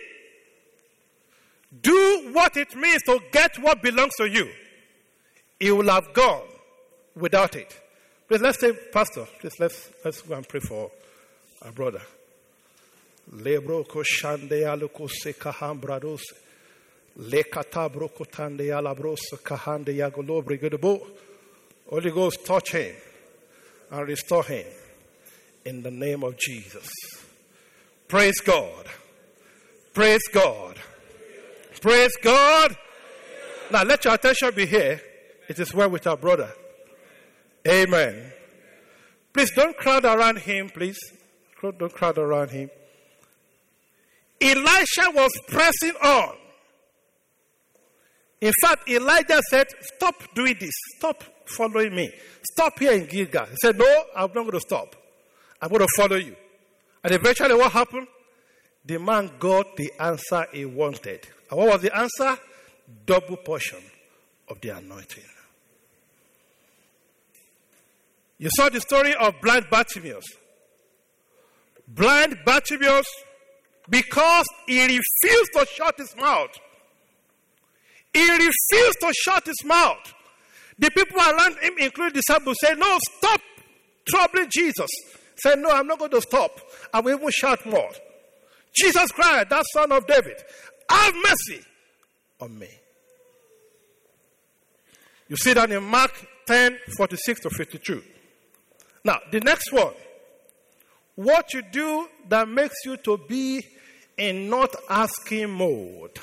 [1.82, 4.48] do what it means to get what belongs to you.
[5.58, 6.46] He will have gone
[7.16, 7.76] without it.
[8.28, 10.90] Please let's say, Pastor, please let's let's go and pray for
[11.62, 12.02] our brother.
[13.32, 16.22] Lebro koshande aluko se kaham brados.
[17.18, 19.18] Lekata brokotande alabros.
[21.90, 22.94] Holy Ghost, touch him
[23.90, 24.66] and restore him
[25.64, 26.88] in the name of Jesus.
[28.08, 28.86] Praise God.
[29.92, 30.78] Praise God.
[31.80, 32.76] Praise God.
[33.70, 35.00] Now let your attention be here.
[35.46, 36.50] It is well with our brother.
[37.66, 38.32] Amen.
[39.32, 40.98] Please don't crowd around him, please.
[41.60, 42.70] Don't crowd around him.
[44.40, 46.36] Elisha was pressing on.
[48.40, 50.72] In fact, Elijah said, Stop doing this.
[50.96, 52.10] Stop following me.
[52.52, 53.46] Stop here in Gilgal.
[53.46, 54.94] He said, No, I'm not going to stop.
[55.60, 56.36] I'm going to follow you.
[57.04, 58.06] And eventually, what happened?
[58.84, 61.26] The man got the answer he wanted.
[61.50, 62.38] And what was the answer?
[63.06, 63.80] Double portion
[64.48, 65.24] of the anointing.
[68.38, 70.24] You saw the story of blind Bartimaeus.
[71.86, 73.06] Blind Bartimaeus,
[73.88, 76.50] because he refused to shut his mouth
[78.12, 80.14] He refused to shut his mouth.
[80.78, 83.40] The people around him, including the disciples, said, No, stop
[84.08, 84.88] troubling Jesus.
[85.36, 86.58] Said, No, I'm not going to stop.
[86.92, 87.90] I will even shout more.
[88.74, 90.36] Jesus Christ, That son of David,
[90.88, 91.64] have mercy
[92.40, 92.68] on me.
[95.28, 96.12] You see that in Mark
[96.46, 98.02] 10 46 to 52.
[99.04, 99.92] Now, the next one.
[101.14, 103.66] What you do that makes you to be
[104.16, 106.16] in not asking mode.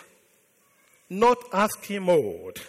[1.10, 2.60] Not asking mode.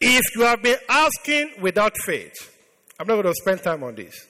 [0.00, 2.56] If you have been asking without faith,
[2.98, 4.26] I'm not going to spend time on this.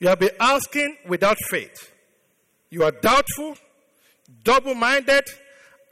[0.00, 1.92] You have been asking without faith.
[2.70, 3.56] You are doubtful,
[4.42, 5.24] double minded,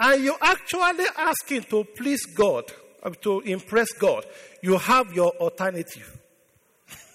[0.01, 2.65] and you're actually asking to please God,
[3.03, 4.25] uh, to impress God.
[4.61, 6.19] You have your alternative.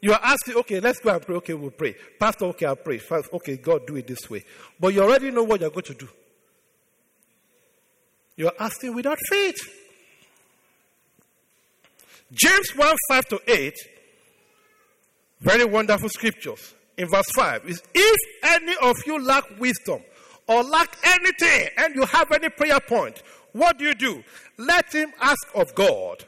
[0.00, 1.36] you are asking, okay, let's go and pray.
[1.36, 1.94] Okay, we'll pray.
[2.18, 3.00] Pastor, okay, I'll pray.
[3.32, 4.44] Okay, God, do it this way.
[4.80, 6.08] But you already know what you're going to do.
[8.36, 9.56] You're asking without faith.
[12.32, 13.74] James 1 5 to 8,
[15.40, 16.74] very wonderful scriptures.
[16.96, 20.02] In verse 5 is if any of you lack wisdom
[20.48, 23.22] or lack anything and you have any prayer point,
[23.52, 24.22] what do you do?
[24.56, 26.24] Let him ask of God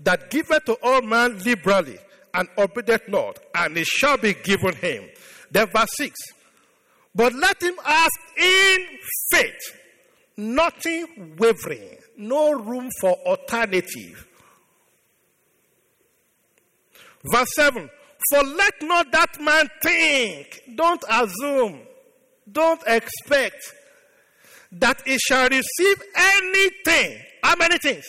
[0.00, 1.98] that giveth to all men liberally
[2.34, 5.04] and upbraideth not, and it shall be given him.
[5.50, 6.14] Then verse 6.
[7.14, 8.86] But let him ask in
[9.32, 9.76] faith,
[10.36, 14.26] nothing wavering, no room for alternative.
[17.24, 17.90] Verse 7
[18.30, 21.80] For let not that man think, don't assume,
[22.50, 23.60] don't expect
[24.70, 27.20] that he shall receive anything.
[27.42, 28.04] How many things?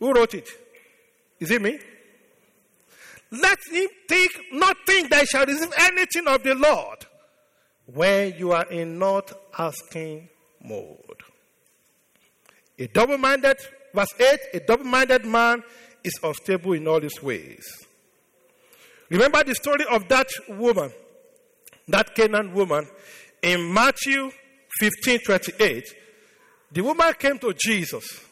[0.00, 0.48] Who wrote it?
[1.38, 1.78] Is it me?
[3.30, 7.06] Let him think, not think that he shall receive anything of the Lord
[7.86, 10.28] when you are in not asking
[10.60, 10.98] mode.
[12.80, 13.58] A double minded,
[13.94, 15.62] verse 8, a double minded man
[16.02, 17.64] is unstable in all his ways.
[19.12, 20.90] Remember the story of that woman,
[21.86, 22.88] that Canaan woman,
[23.42, 24.30] in Matthew
[24.80, 25.84] 15 28.
[26.72, 28.24] The woman came to Jesus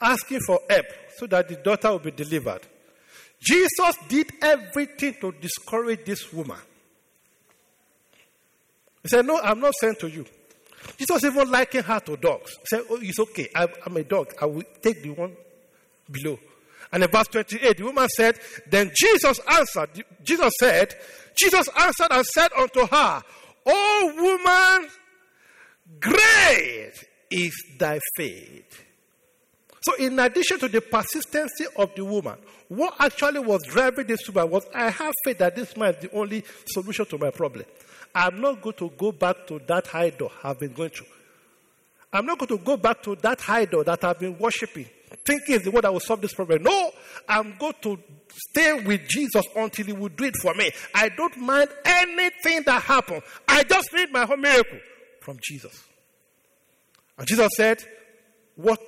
[0.00, 2.62] asking for help so that the daughter would be delivered.
[3.40, 6.58] Jesus did everything to discourage this woman.
[9.04, 10.26] He said, No, I'm not sent to you.
[10.98, 12.50] Jesus even likened her to dogs.
[12.58, 13.48] He said, Oh, it's okay.
[13.54, 14.34] I, am a dog.
[14.42, 15.36] I will take the one
[16.10, 16.36] below.
[16.92, 18.38] And in verse 28, the woman said,
[18.70, 20.94] Then Jesus answered, Jesus said,
[21.34, 23.22] Jesus answered and said unto her,
[23.66, 24.90] O woman,
[26.00, 26.92] great
[27.30, 28.84] is thy faith.
[29.82, 32.36] So, in addition to the persistency of the woman,
[32.68, 36.12] what actually was driving this woman was I have faith that this man is the
[36.12, 37.64] only solution to my problem.
[38.14, 41.04] I'm not going to go back to that idol I've been going to.
[42.12, 44.86] I'm not going to go back to that idol that I've been worshiping,
[45.24, 46.62] thinking is the one that will solve this problem.
[46.62, 46.90] No,
[47.28, 47.98] I'm going to
[48.50, 50.70] stay with Jesus until He will do it for me.
[50.94, 53.22] I don't mind anything that happens.
[53.46, 54.78] I just need my whole miracle
[55.20, 55.84] from Jesus.
[57.16, 57.82] And Jesus said,
[58.56, 58.80] What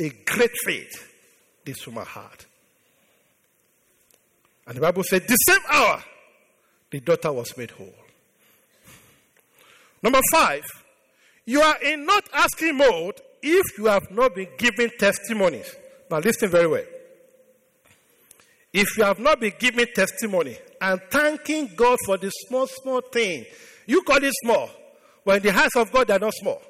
[0.00, 1.12] a great faith
[1.64, 2.44] this woman had.
[4.66, 6.02] And the Bible said, The same hour,
[6.90, 7.94] the daughter was made whole.
[10.02, 10.64] Number five,
[11.44, 15.74] you are in not asking mode if you have not been giving testimonies.
[16.10, 16.84] Now, listen very well.
[18.72, 23.46] If you have not been giving testimony and thanking God for the small, small thing,
[23.86, 24.68] you call it small.
[25.24, 26.60] But in the hands of God, they are not small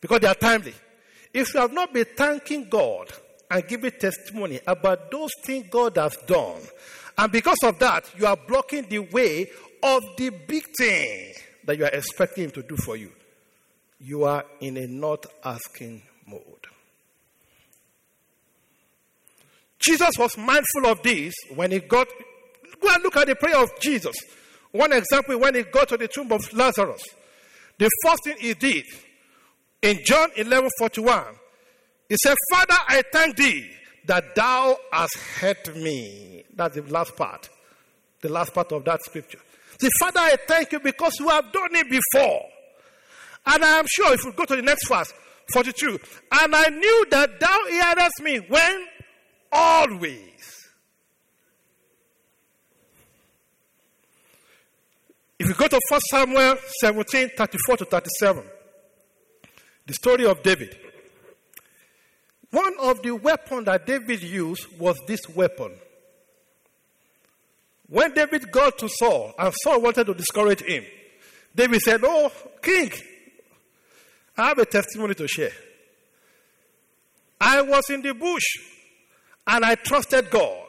[0.00, 0.74] because they are timely.
[1.32, 3.08] If you have not been thanking God
[3.50, 6.60] and giving testimony about those things God has done,
[7.16, 9.50] and because of that, you are blocking the way
[9.82, 11.32] of the big thing
[11.64, 13.10] that you are expecting Him to do for you,
[14.04, 16.42] you are in a not asking mode.
[19.78, 22.06] Jesus was mindful of this when he got.
[22.80, 24.14] Go and look at the prayer of Jesus.
[24.72, 27.02] One example when he got to the tomb of Lazarus.
[27.78, 28.84] The first thing he did
[29.80, 31.24] in John 11 41,
[32.08, 33.70] he said, Father, I thank thee
[34.06, 36.44] that thou hast heard me.
[36.54, 37.48] That's the last part.
[38.20, 39.40] The last part of that scripture.
[39.80, 42.42] Say, Father, I thank you because you have done it before.
[43.46, 45.12] And I am sure if we go to the next verse,
[45.52, 45.98] 42,
[46.32, 48.86] and I knew that thou hearest me when
[49.52, 50.30] always.
[55.38, 58.44] If you go to 1 Samuel 17, 34 to 37,
[59.86, 60.78] the story of David.
[62.50, 65.72] One of the weapons that David used was this weapon.
[67.88, 70.84] When David got to Saul, and Saul wanted to discourage him,
[71.54, 72.32] David said, Oh,
[72.62, 72.90] king,
[74.36, 75.52] I have a testimony to share.
[77.40, 78.44] I was in the bush
[79.46, 80.68] and I trusted God.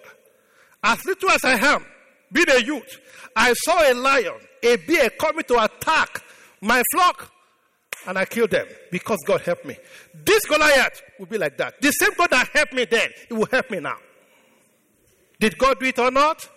[0.84, 1.86] As little as I am,
[2.32, 2.99] being a youth,
[3.36, 6.24] I saw a lion, a bear coming to attack
[6.61, 7.32] my flock
[8.07, 9.78] and I killed them because God helped me.
[10.13, 11.82] This Goliath will be like that.
[11.82, 13.97] The same God that helped me then, it will help me now.
[15.39, 16.47] Did God do it or not?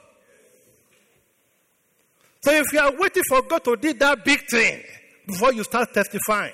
[2.43, 4.83] So if you are waiting for God to do that big thing
[5.27, 6.53] before you start testifying,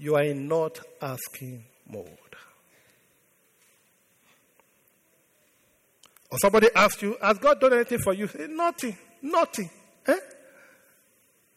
[0.00, 2.08] you are not asking mode.
[6.30, 8.26] Or somebody asks you, Has God done anything for you?
[8.26, 8.96] Say, nothing.
[9.20, 9.68] Nothing.
[10.06, 10.16] Eh?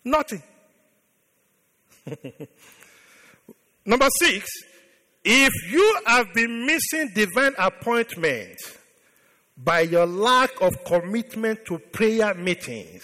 [0.04, 0.44] Nothing.
[3.86, 4.46] Number six,
[5.24, 8.58] if you have been missing divine appointment
[9.56, 13.04] by your lack of commitment to prayer meetings,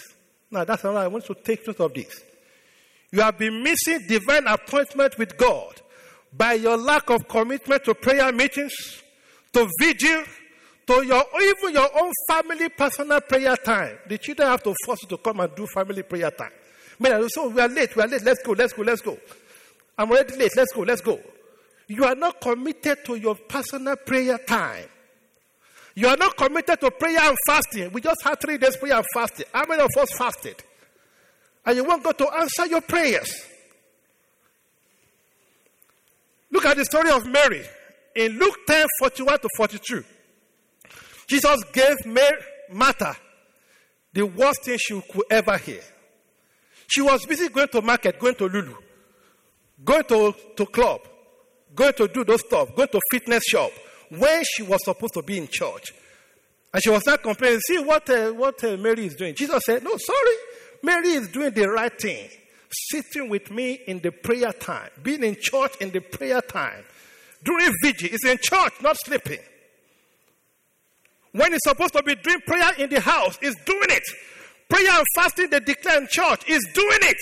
[0.51, 2.23] now that's all I want to take note of this.
[3.11, 5.81] You have been missing divine appointment with God
[6.31, 8.73] by your lack of commitment to prayer meetings,
[9.53, 10.23] to vigil,
[10.85, 13.97] to your even your own family personal prayer time.
[14.07, 16.51] The children have to force you to come and do family prayer time.
[16.99, 19.17] Man, so oh, we are late, we are late, let's go, let's go, let's go.
[19.97, 21.19] I'm already late, let's go, let's go.
[21.87, 24.85] You are not committed to your personal prayer time.
[25.95, 27.91] You are not committed to prayer and fasting.
[27.91, 29.47] We just had three days prayer and fasting.
[29.53, 30.63] How many of us fasted?
[31.69, 33.31] And you want God to answer your prayers.
[36.49, 37.63] Look at the story of Mary
[38.15, 40.03] in Luke 10 41 to 42.
[41.27, 42.41] Jesus gave Mary,
[42.71, 43.15] Martha
[44.13, 45.81] the worst thing she could ever hear.
[46.87, 48.73] She was busy going to market, going to Lulu,
[49.85, 51.01] going to, to club,
[51.75, 53.69] going to do those stuff, going to fitness shop,
[54.09, 55.93] when she was supposed to be in church.
[56.73, 59.35] And she was not complaining, see what, uh, what uh, Mary is doing.
[59.35, 60.35] Jesus said, no, sorry.
[60.81, 62.29] Mary is doing the right thing.
[62.71, 66.83] Sitting with me in the prayer time, being in church in the prayer time,
[67.43, 69.39] during vigil, is in church, not sleeping.
[71.31, 74.03] When he's supposed to be doing prayer in the house, is doing it.
[74.69, 77.17] Prayer and fasting, they declare in church, is doing it.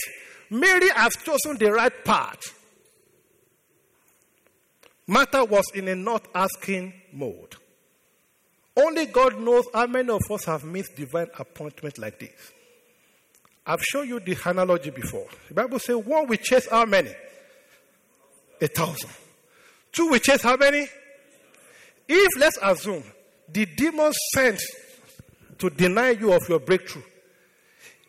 [0.50, 2.54] Mary has chosen the right path.
[5.08, 7.56] Martha was in a not asking mode.
[8.76, 12.52] Only God knows how many of us have missed divine appointment like this.
[13.70, 15.28] I've shown you the analogy before.
[15.50, 17.12] The Bible says one will chase how many?
[18.62, 19.10] A thousand.
[19.92, 20.88] Two will chase how many?
[22.08, 23.04] If, let's assume,
[23.50, 24.62] the demons sent
[25.58, 27.04] to deny you of your breakthrough,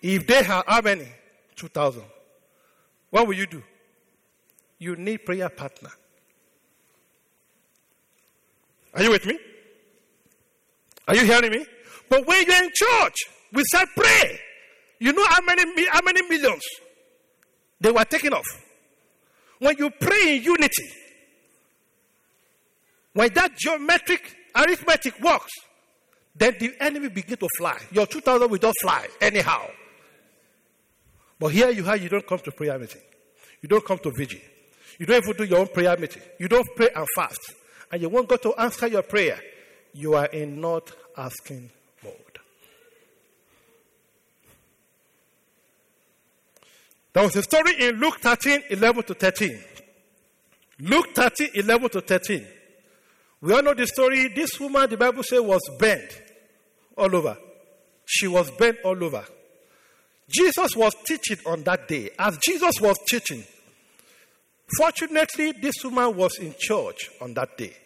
[0.00, 1.08] if they have how many?
[1.56, 2.04] 2,000.
[3.10, 3.62] What will you do?
[4.78, 5.90] You need prayer partner.
[8.94, 9.38] Are you with me?
[11.08, 11.66] Are you hearing me?
[12.08, 13.16] But when you're in church,
[13.52, 14.40] we say pray.
[14.98, 16.62] You know how many how many millions
[17.80, 18.46] they were taken off?
[19.58, 20.88] When you pray in unity,
[23.12, 25.52] when that geometric arithmetic works,
[26.34, 27.78] then the enemy begin to fly.
[27.90, 29.66] Your 2000 will just fly anyhow.
[31.38, 33.00] But here you have, you don't come to prayer meeting.
[33.60, 34.40] You don't come to vigil.
[34.98, 36.22] You don't even do your own prayer meeting.
[36.38, 37.54] You don't pray and fast.
[37.90, 39.40] And you want God to answer your prayer.
[39.94, 41.70] You are in not asking
[42.04, 42.14] mode.
[47.18, 49.58] There was a story in Luke 13, 11 to 13.
[50.78, 52.46] Luke 13, 11 to 13.
[53.40, 54.28] We all know the story.
[54.28, 56.22] This woman, the Bible says, was bent
[56.96, 57.36] all over.
[58.04, 59.24] She was bent all over.
[60.28, 62.10] Jesus was teaching on that day.
[62.16, 63.42] As Jesus was teaching,
[64.76, 67.76] fortunately, this woman was in church on that day.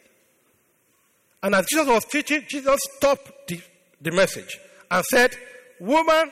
[1.42, 3.62] And as Jesus was teaching, Jesus stopped the,
[3.98, 4.58] the message
[4.90, 5.34] and said,
[5.80, 6.30] Woman,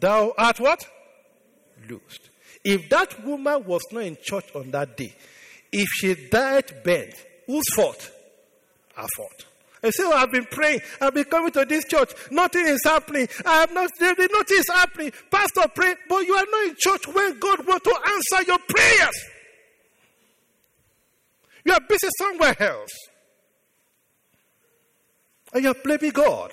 [0.00, 0.86] thou art what?
[1.88, 2.30] Loosed.
[2.64, 5.14] If that woman was not in church on that day,
[5.72, 7.14] if she died bent,
[7.46, 8.10] whose fault?
[8.96, 9.46] Our fault.
[9.82, 10.80] I say, oh, I've been praying.
[10.98, 12.10] I've been coming to this church.
[12.30, 13.28] Nothing is happening.
[13.44, 15.12] I have not, nothing is happening.
[15.30, 15.94] Pastor, pray.
[16.08, 19.24] But you are not in church when God wants to answer your prayers.
[21.66, 22.90] You are busy somewhere else.
[25.52, 26.52] And you're blaming God.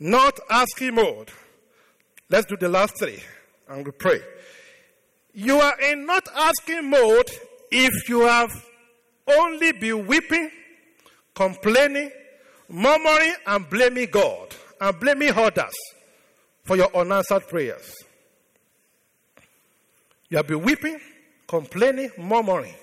[0.00, 1.30] Not asking mode.
[2.32, 3.22] Let's do the last three
[3.68, 4.18] and we pray.
[5.34, 7.30] You are in not asking mode
[7.70, 8.50] if you have
[9.26, 10.50] only been weeping,
[11.34, 12.10] complaining,
[12.70, 14.48] murmuring, and blaming God
[14.80, 15.74] and blaming others
[16.64, 17.94] for your unanswered prayers.
[20.30, 20.98] You have been weeping,
[21.46, 22.74] complaining, murmuring.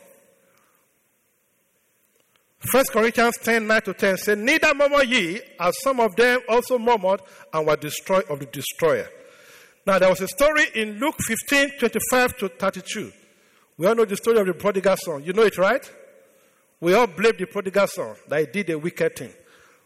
[2.72, 6.78] 1 Corinthians 10 9 to 10 says, Neither murmur ye, as some of them also
[6.78, 7.22] murmured
[7.52, 9.10] and were destroyed of the destroyer.
[9.86, 13.12] Now, there was a story in Luke 15 25 to 32.
[13.78, 15.24] We all know the story of the prodigal son.
[15.24, 15.90] You know it, right?
[16.82, 19.34] We all blame the prodigal son that he did a wicked thing.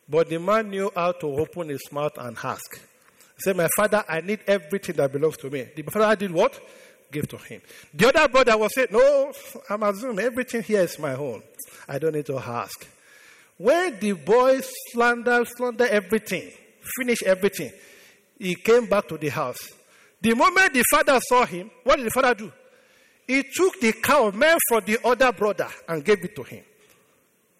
[0.08, 2.76] But the man knew how to open his mouth and ask.
[2.76, 5.68] He said, My father, I need everything that belongs to me.
[5.76, 6.60] The father did what?
[7.12, 7.62] Give to him.
[7.94, 9.32] The other brother was saying, No,
[9.70, 11.42] I'm assuming everything here is my own.
[11.88, 12.88] I don't need to ask.
[13.58, 16.52] When the boy slander, slander everything,
[17.00, 17.72] finish everything,
[18.38, 19.70] he came back to the house.
[20.24, 22.52] The moment the father saw him, what did the father do?
[23.28, 26.64] He took the cow meant for the other brother and gave it to him.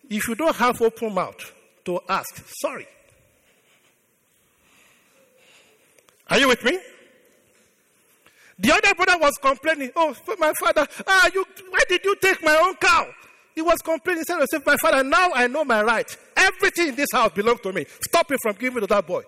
[0.10, 1.54] If you don't have open mouth
[1.84, 2.88] to ask, sorry.
[6.30, 6.80] Are you with me?
[8.58, 12.56] The other brother was complaining, Oh, my father, ah, you, why did you take my
[12.64, 13.08] own cow?
[13.56, 16.18] He was complaining, he said, My father, now I know my right.
[16.38, 17.86] Everything in this house belongs to me.
[18.08, 19.24] Stop me from giving it to that boy.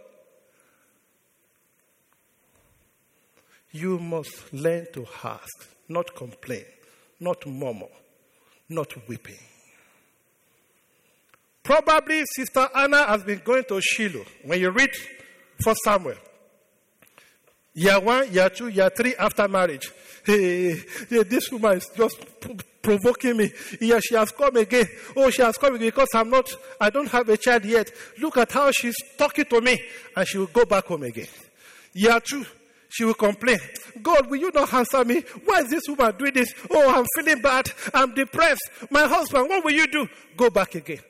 [3.75, 6.63] You must learn to ask, not complain,
[7.19, 7.89] not murmur,
[8.69, 9.35] not weeping.
[11.61, 14.23] Probably Sister Anna has been going to Shiloh.
[14.45, 14.91] When you read
[15.61, 16.15] for Samuel,
[17.73, 19.91] year one, year two, year three after marriage.
[20.25, 22.17] Hey, hey, this woman is just
[22.81, 23.51] provoking me.
[23.81, 24.85] Yeah, she has come again.
[25.17, 26.49] Oh, she has come again because I'm not,
[26.79, 27.91] I don't have a child yet.
[28.21, 29.83] Look at how she's talking to me.
[30.15, 31.27] And she will go back home again.
[31.91, 32.45] Year two,
[32.95, 33.59] she will complain.
[34.01, 35.19] God, will you not answer me?
[35.43, 36.53] Why is this woman doing this?
[36.71, 37.69] Oh, I'm feeling bad.
[37.93, 38.61] I'm depressed.
[38.89, 40.07] My husband, what will you do?
[40.37, 41.01] Go back again.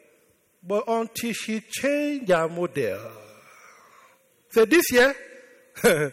[0.64, 3.00] But until she changed her model.
[4.50, 5.14] So this year,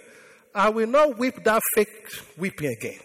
[0.55, 1.89] I will not weep that fake
[2.37, 3.01] weeping again.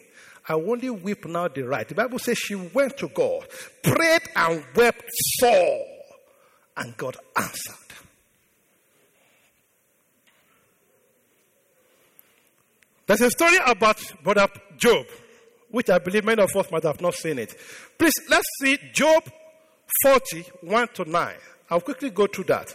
[0.50, 1.88] I only weep now the right.
[1.88, 3.48] The Bible says she went to God,
[3.82, 5.06] prayed and wept
[5.40, 5.86] sore,
[6.76, 7.87] and God answered.
[13.08, 15.06] There's a story about Brother Job,
[15.72, 17.56] which I believe many of us might have not seen it.
[17.98, 19.24] Please, let's see Job
[20.04, 21.36] 40, 1 to 9.
[21.70, 22.74] I'll quickly go through that.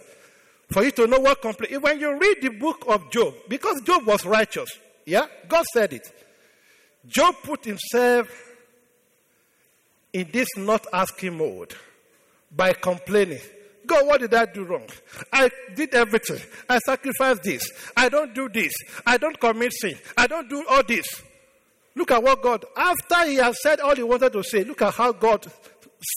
[0.70, 1.82] For you to know what complaint.
[1.82, 4.70] When you read the book of Job, because Job was righteous,
[5.04, 6.10] yeah, God said it.
[7.06, 8.28] Job put himself
[10.14, 11.74] in this not asking mode
[12.50, 13.40] by complaining.
[13.86, 14.86] God, what did I do wrong?
[15.32, 16.38] I did everything.
[16.68, 17.62] I sacrificed this.
[17.96, 18.72] I don't do this.
[19.06, 19.96] I don't commit sin.
[20.16, 21.06] I don't do all this.
[21.94, 24.94] Look at what God, after he has said all he wanted to say, look at
[24.94, 25.46] how God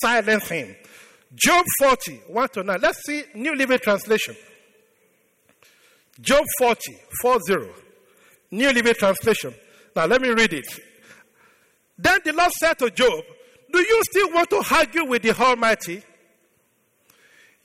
[0.01, 0.75] silenced him.
[1.33, 2.79] Job 40, 1 to 9.
[2.81, 4.35] Let's see New Living Translation.
[6.21, 7.69] Job 40, 4 0.
[8.51, 9.53] New Living Translation.
[9.95, 10.65] Now let me read it.
[11.97, 13.23] Then the Lord said to Job,
[13.71, 16.03] Do you still want to argue with the Almighty?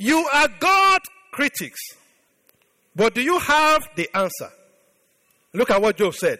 [0.01, 1.79] You are God critics,
[2.97, 4.49] but do you have the answer?
[5.53, 6.39] Look at what Job said.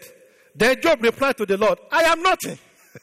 [0.55, 2.57] Then Job replied to the Lord, I am nothing.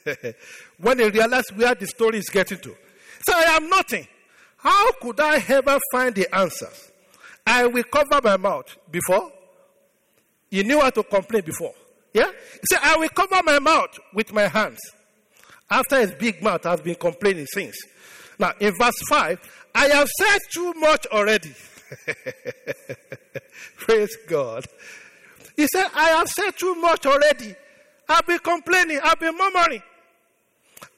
[0.79, 2.75] when he realized where the story is getting to.
[3.25, 4.09] So I am nothing.
[4.57, 6.91] How could I ever find the answers?
[7.47, 9.31] I will cover my mouth before.
[10.51, 11.75] You knew how to complain before.
[12.13, 12.33] Yeah?
[12.33, 14.81] He said, I will cover my mouth with my hands.
[15.71, 17.77] After his big mouth has been complaining since.
[18.41, 21.55] Now, in verse 5, I have said too much already.
[23.76, 24.64] Praise God.
[25.57, 27.55] He said, I have said too much already.
[28.09, 28.99] I've been complaining.
[29.05, 29.83] I've been murmuring.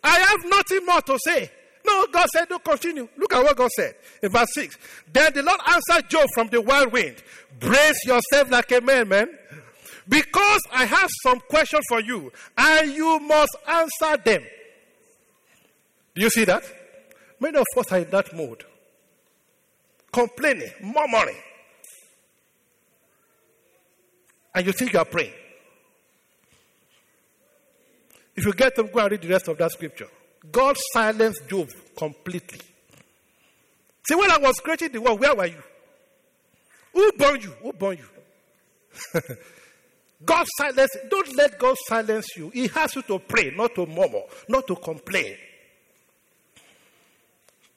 [0.02, 1.50] I have nothing more to say.
[1.86, 3.06] No, God said, don't continue.
[3.18, 4.78] Look at what God said in verse 6.
[5.12, 7.16] Then the Lord answered Job from the whirlwind.
[7.58, 9.28] Brace yourself like a man, man.
[10.08, 14.42] Because I have some questions for you, and you must answer them.
[16.14, 16.64] Do you see that?
[17.38, 18.64] Many of us are in that mode.
[20.12, 21.36] Complaining, murmuring.
[24.54, 25.32] And you think you are praying.
[28.34, 30.08] If you get them, go and read the rest of that scripture.
[30.50, 32.60] God silenced Job completely.
[34.08, 35.62] See, when I was creating the world, where were you?
[36.94, 37.50] Who born you?
[37.62, 39.20] Who born you?
[40.24, 40.90] God silence.
[41.08, 42.50] Don't let God silence you.
[42.50, 45.36] He has you to pray, not to murmur, not to complain.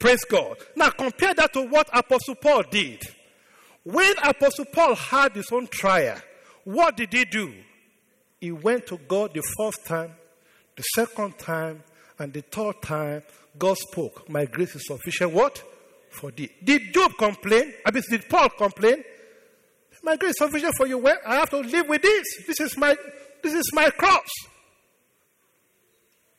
[0.04, 0.58] Praise God.
[0.76, 3.00] Now compare that to what Apostle Paul did.
[3.84, 6.18] When Apostle Paul had his own trial,
[6.64, 7.54] what did he do?
[8.38, 10.10] He went to God the first time,
[10.76, 11.82] the second time,
[12.18, 13.22] and the third time.
[13.56, 15.32] God spoke, My grace is sufficient.
[15.32, 15.62] What?
[16.10, 16.50] For thee.
[16.62, 17.72] Did Job complain?
[17.86, 19.02] I mean, did Paul complain?
[20.02, 20.98] My grace is sufficient for you.
[20.98, 22.26] Well, I have to live with this.
[22.46, 22.94] This is my
[23.42, 24.28] this is my cross.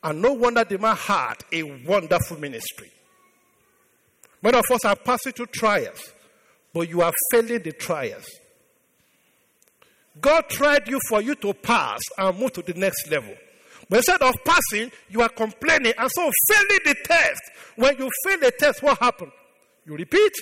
[0.04, 2.92] And no wonder the man had a wonderful ministry.
[4.42, 6.12] Many of us are passing through trials,
[6.72, 8.26] but you are failing the trials.
[10.20, 13.34] God tried you for you to pass and move to the next level.
[13.88, 17.40] But instead of passing, you are complaining and so failing the test.
[17.76, 19.32] When you fail the test, what happened?
[19.84, 20.32] You repeat.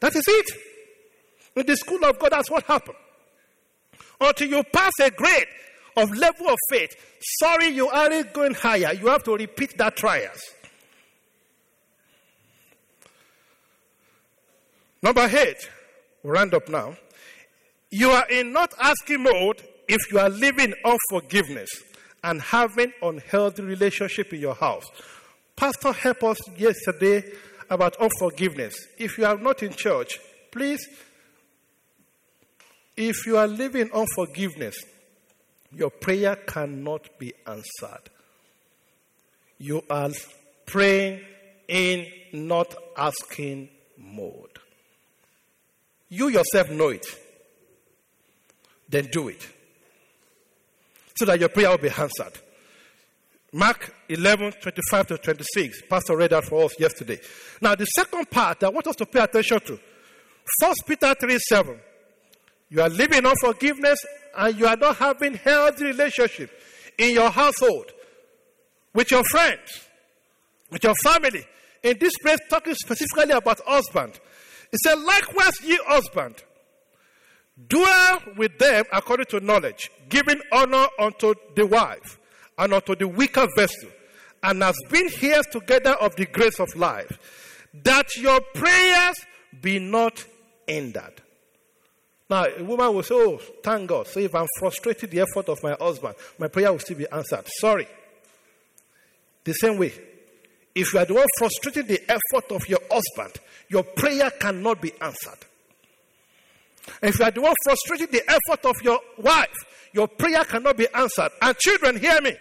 [0.00, 0.50] That is it.
[1.56, 2.98] In the school of God, that's what happened.
[4.20, 5.46] Until you pass a grade
[5.96, 6.94] of level of faith,
[7.40, 8.92] sorry, you aren't going higher.
[8.92, 10.40] You have to repeat that trials.
[15.06, 15.70] Number eight,
[16.24, 16.96] we'll round up now.
[17.92, 21.70] You are in not asking mode if you are living unforgiveness
[22.24, 24.84] and having unhealthy relationship in your house.
[25.54, 27.22] Pastor helped us yesterday
[27.70, 28.74] about unforgiveness.
[28.98, 30.18] If you are not in church,
[30.50, 30.84] please,
[32.96, 34.74] if you are living unforgiveness,
[35.70, 38.10] your prayer cannot be answered.
[39.58, 40.10] You are
[40.66, 41.20] praying
[41.68, 44.58] in not asking mode.
[46.08, 47.06] You yourself know it.
[48.88, 49.46] Then do it.
[51.16, 52.32] So that your prayer will be answered.
[53.52, 55.82] Mark 11, 25 to 26.
[55.88, 57.18] Pastor read that for us yesterday.
[57.60, 59.80] Now, the second part I want us to pay attention to
[60.60, 61.80] First Peter 3 7.
[62.68, 63.98] You are living on forgiveness
[64.36, 66.50] and you are not having healthy relationship
[66.98, 67.92] in your household,
[68.92, 69.86] with your friends,
[70.70, 71.44] with your family.
[71.82, 74.18] In this place, talking specifically about husband.
[74.72, 76.42] It said, likewise, ye husband,
[77.68, 82.18] dwell with them according to knowledge, giving honor unto the wife
[82.58, 83.88] and unto the weaker vessel,
[84.42, 89.16] and as being heirs together of the grace of life, that your prayers
[89.60, 90.24] be not
[90.66, 91.22] hindered.
[92.28, 94.06] Now, a woman will say, Oh, thank God.
[94.08, 97.46] So if I'm frustrated the effort of my husband, my prayer will still be answered.
[97.60, 97.86] Sorry.
[99.44, 99.92] The same way,
[100.76, 104.92] if you are the one frustrating the effort of your husband, your prayer cannot be
[105.00, 105.38] answered.
[107.02, 109.56] If you are the one frustrating the effort of your wife,
[109.94, 111.30] your prayer cannot be answered.
[111.40, 112.36] And children, hear me.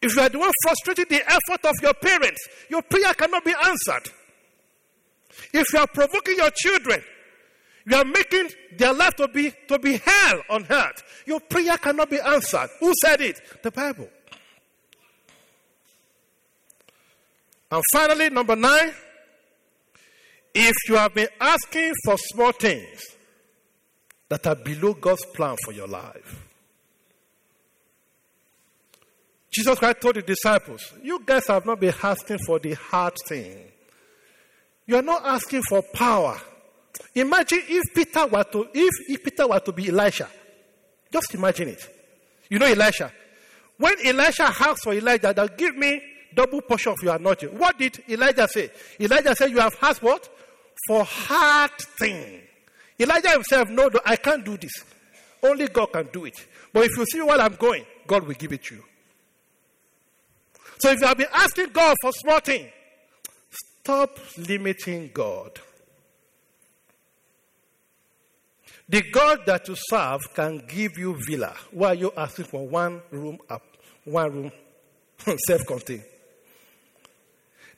[0.00, 3.54] If you are the one frustrating the effort of your parents, your prayer cannot be
[3.60, 4.12] answered.
[5.52, 7.02] If you are provoking your children,
[7.86, 11.02] you are making their life to be, to be hell on earth.
[11.26, 12.70] Your prayer cannot be answered.
[12.78, 13.40] Who said it?
[13.64, 14.08] The Bible.
[17.72, 18.92] And finally, number nine,
[20.54, 23.00] if you have been asking for small things
[24.28, 26.46] that are below God's plan for your life,
[29.50, 33.56] Jesus Christ told the disciples, You guys have not been asking for the hard thing.
[34.86, 36.38] You are not asking for power.
[37.14, 40.28] Imagine if Peter were to if, if Peter were to be Elisha.
[41.10, 41.82] Just imagine it.
[42.50, 43.10] You know Elisha.
[43.78, 48.02] When Elisha asked for Elijah that give me double portion of your anointing, what did
[48.08, 48.70] Elijah say?
[49.00, 50.28] Elijah said, You have asked what?
[50.86, 52.40] For hard thing.
[52.98, 54.72] Elijah himself, no, no, I can't do this.
[55.42, 56.36] Only God can do it.
[56.72, 58.84] But if you see where I'm going, God will give it to you.
[60.78, 62.68] So if you have been asking God for small thing,
[63.80, 65.60] stop limiting God.
[68.88, 73.38] The God that you serve can give you villa while you're asking for one room
[73.48, 73.62] up,
[74.04, 74.52] one room
[75.46, 76.04] self-contained.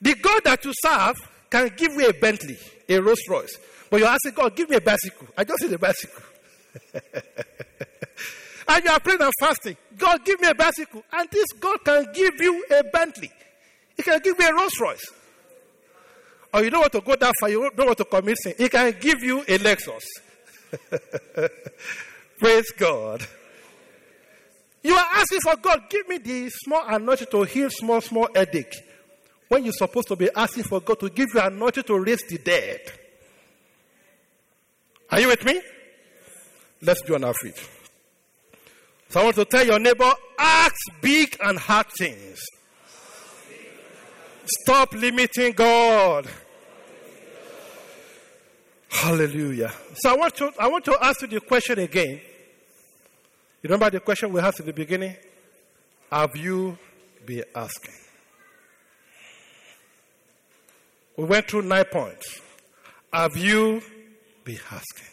[0.05, 1.15] The God that you serve
[1.49, 3.57] can give you a Bentley, a Rolls Royce,
[3.89, 5.27] but you're asking God, give me a bicycle.
[5.35, 6.21] I just need a bicycle.
[8.67, 9.75] and you are praying and fasting.
[9.97, 11.03] God, give me a bicycle.
[11.11, 13.31] And this God can give you a Bentley.
[13.97, 15.11] He can give you a Rolls Royce.
[16.53, 18.53] Or you don't want to go that far, you don't want to commit sin.
[18.59, 20.03] He can give you a Lexus.
[22.37, 23.25] Praise God.
[24.83, 28.84] You are asking for God, give me the small anointing to heal small, small headache.
[29.47, 32.37] When you're supposed to be asking for God to give you anointing to raise the
[32.37, 32.81] dead.
[35.11, 35.61] Are you with me?
[36.81, 37.57] Let's be on our feet.
[39.09, 42.39] So I want to tell your neighbor, ask big and hard things.
[44.45, 46.27] Stop limiting God.
[48.89, 49.71] Hallelujah.
[49.95, 52.21] So I want to I want to ask you the question again.
[53.61, 55.15] You remember the question we asked in the beginning?
[56.11, 56.77] Have you
[57.25, 58.04] been asking?
[61.17, 62.41] We went through nine points.
[63.11, 63.81] Have you
[64.43, 65.07] been asking?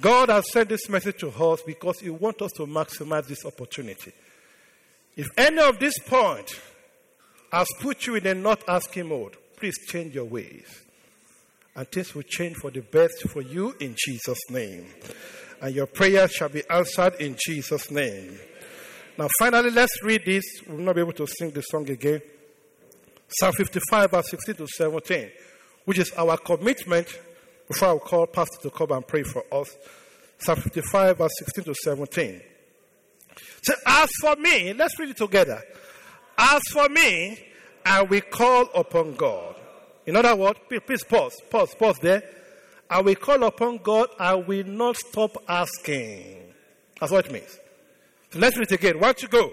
[0.00, 4.12] God has sent this message to us because He wants us to maximize this opportunity.
[5.16, 6.58] If any of these points
[7.52, 10.84] has put you in a not asking mode, please change your ways
[11.76, 14.86] and things will change for the best for you in Jesus' name.
[15.60, 18.38] And your prayers shall be answered in Jesus' name.
[19.18, 20.44] Now, finally, let's read this.
[20.66, 22.20] We'll not be able to sing the song again.
[23.28, 25.30] Psalm 55, verse 16 to 17,
[25.84, 27.06] which is our commitment
[27.68, 29.74] before I call Pastor to come and pray for us.
[30.38, 32.42] Psalm 55, verse 16 to 17.
[33.62, 35.60] So, as for me, let's read it together.
[36.36, 37.38] As for me,
[37.84, 39.56] I will call upon God.
[40.06, 42.22] In other words, please pause, pause, pause there.
[42.90, 44.08] I will call upon God.
[44.18, 46.52] I will not stop asking.
[47.00, 47.58] That's what it means.
[48.30, 49.00] So let's read it again.
[49.00, 49.52] Why don't you go?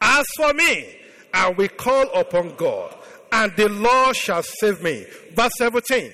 [0.00, 0.96] As for me,
[1.32, 2.96] I will call upon God,
[3.34, 5.04] and the Lord shall save me.
[5.32, 6.12] Verse 17.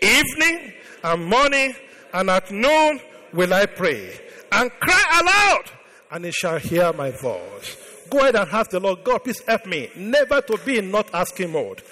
[0.00, 0.72] Evening
[1.04, 1.74] and morning
[2.14, 2.98] and at noon
[3.32, 4.18] will I pray
[4.50, 5.70] and cry aloud,
[6.10, 7.76] and he shall hear my voice.
[8.08, 11.08] Go ahead and ask the Lord, God, please help me never to be in not
[11.14, 11.82] asking mode.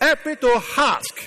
[0.00, 1.18] Help me to ask.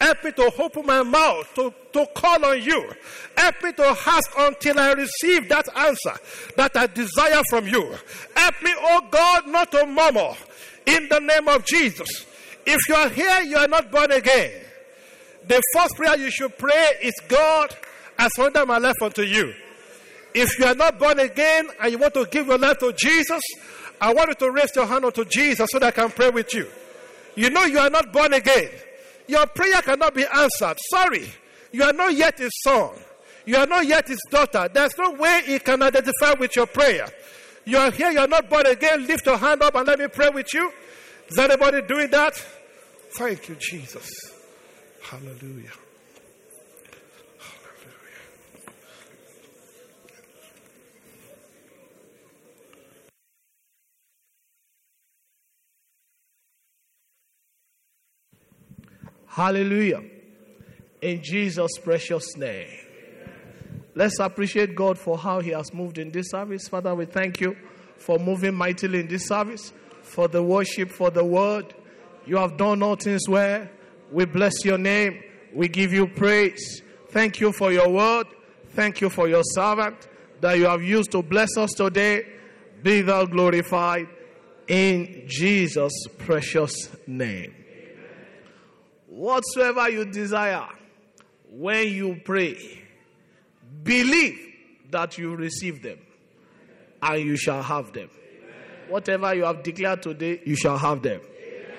[0.00, 2.88] Help me to open my mouth to, to call on you.
[3.36, 6.14] Help me to ask until I receive that answer
[6.56, 7.94] that I desire from you.
[8.36, 10.34] Help me, oh God, not to murmur
[10.86, 12.27] in the name of Jesus.
[12.70, 14.52] If you are here, you are not born again.
[15.46, 17.74] The first prayer you should pray is God,
[18.18, 19.54] I surrender my life unto you.
[20.34, 23.40] If you are not born again and you want to give your life to Jesus,
[23.98, 26.52] I want you to raise your hand unto Jesus so that I can pray with
[26.52, 26.66] you.
[27.36, 28.68] You know you are not born again.
[29.26, 30.76] Your prayer cannot be answered.
[30.90, 31.26] Sorry.
[31.72, 32.90] You are not yet his son.
[33.46, 34.68] You are not yet his daughter.
[34.70, 37.08] There's no way he can identify with your prayer.
[37.64, 39.06] You are here, you are not born again.
[39.06, 40.70] Lift your hand up and let me pray with you.
[41.28, 42.34] Is anybody doing that?
[43.12, 44.08] Thank you, Jesus.
[45.02, 45.72] Hallelujah.
[59.38, 60.02] Hallelujah.
[61.00, 62.66] In Jesus' precious name.
[63.94, 66.66] Let's appreciate God for how He has moved in this service.
[66.66, 67.56] Father, we thank you
[67.98, 69.72] for moving mightily in this service,
[70.08, 71.74] for the worship, for the word.
[72.26, 73.68] You have done all things well.
[74.10, 75.22] We bless your name.
[75.54, 76.82] We give you praise.
[77.10, 78.26] Thank you for your word.
[78.70, 80.08] Thank you for your servant
[80.40, 82.26] that you have used to bless us today.
[82.82, 84.08] Be thou glorified
[84.66, 86.72] in Jesus' precious
[87.06, 87.54] name.
[89.06, 90.68] Whatsoever you desire,
[91.50, 92.82] when you pray,
[93.82, 94.38] believe
[94.90, 95.98] that you receive them
[97.02, 98.10] and you shall have them.
[98.88, 98.92] Amen.
[98.92, 101.20] Whatever you have declared today, you shall have them.
[101.20, 101.76] Amen.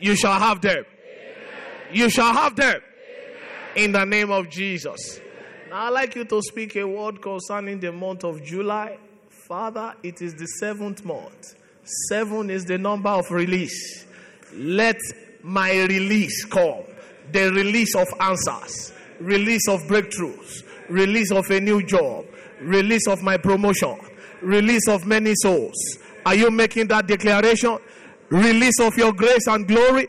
[0.00, 0.84] You shall have them.
[0.84, 1.96] Amen.
[1.96, 2.80] You shall have them.
[3.76, 5.20] In the name of Jesus.
[5.70, 8.98] Now, I'd like you to speak a word concerning the month of July.
[9.30, 11.54] Father, it is the seventh month.
[12.08, 14.04] Seven is the number of release.
[14.54, 14.98] Let
[15.42, 16.82] my release come.
[17.32, 22.26] The release of answers, release of breakthroughs, release of a new job,
[22.60, 23.98] release of my promotion,
[24.42, 25.98] release of many souls.
[26.24, 27.78] Are you making that declaration?
[28.30, 30.08] Release of your grace and glory.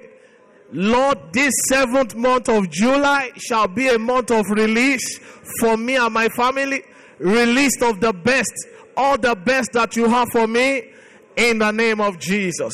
[0.72, 5.20] Lord, this seventh month of July shall be a month of release
[5.60, 6.84] for me and my family.
[7.20, 8.52] Release of the best,
[8.98, 10.92] all the best that you have for me
[11.36, 12.74] in the name of Jesus.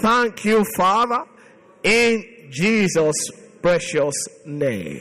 [0.00, 1.24] Thank you, Father
[1.84, 3.30] in Jesus'
[3.62, 4.14] precious
[4.44, 5.00] name.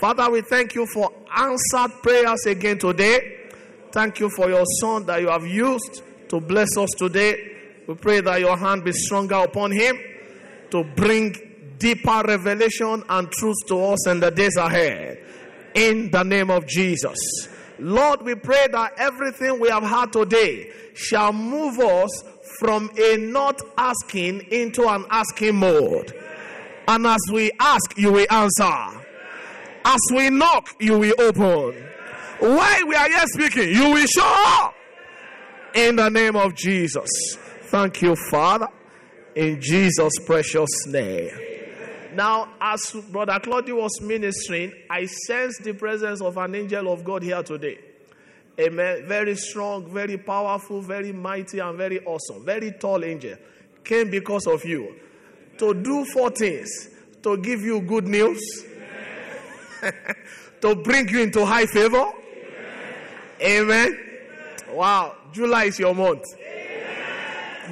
[0.00, 3.50] Father, we thank you for answered prayers again today.
[3.92, 7.52] Thank you for your son that you have used to bless us today.
[7.86, 9.98] We pray that your hand be stronger upon him
[10.70, 11.34] to bring
[11.78, 15.22] deeper revelation and truth to us in the days ahead.
[15.74, 17.18] In the name of Jesus.
[17.78, 22.24] Lord, we pray that everything we have had today shall move us
[22.58, 26.14] from a not asking into an asking mode.
[26.88, 29.02] And as we ask, you will answer.
[29.84, 31.82] As we knock, you will open.
[32.38, 34.75] While we are here speaking, you will show up.
[35.76, 37.10] In the name of Jesus.
[37.64, 38.68] Thank you, Father.
[39.34, 41.28] In Jesus' precious name.
[42.14, 47.22] Now, as Brother Claudio was ministering, I sensed the presence of an angel of God
[47.22, 47.78] here today.
[48.58, 49.04] Amen.
[49.06, 52.42] Very strong, very powerful, very mighty, and very awesome.
[52.42, 53.36] Very tall angel
[53.84, 54.96] came because of you
[55.58, 56.88] to do four things
[57.22, 58.40] to give you good news,
[60.62, 62.06] to bring you into high favor.
[63.42, 63.98] Amen.
[64.70, 65.16] Wow.
[65.36, 66.24] July is your month.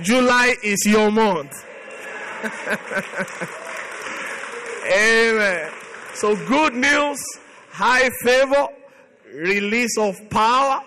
[0.03, 1.65] July is your month.
[4.93, 5.73] Amen.
[6.13, 7.19] So, good news,
[7.71, 8.69] high favor
[9.33, 10.83] release of power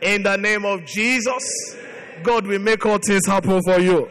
[0.00, 1.76] in the name of Jesus.
[2.22, 4.08] God will make all things happen for you.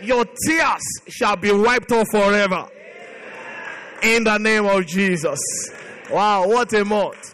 [0.00, 2.66] Your tears shall be wiped off forever
[4.02, 5.38] in the name of Jesus.
[6.10, 7.33] Wow, what a month!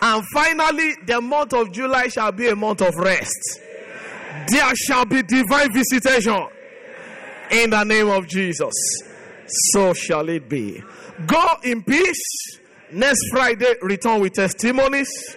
[0.00, 3.60] And finally, the month of July shall be a month of rest.
[4.48, 6.46] There shall be divine visitation
[7.50, 8.74] in the name of Jesus.
[9.72, 10.82] So shall it be.
[11.26, 12.60] Go in peace.
[12.92, 15.36] Next Friday, return with testimonies.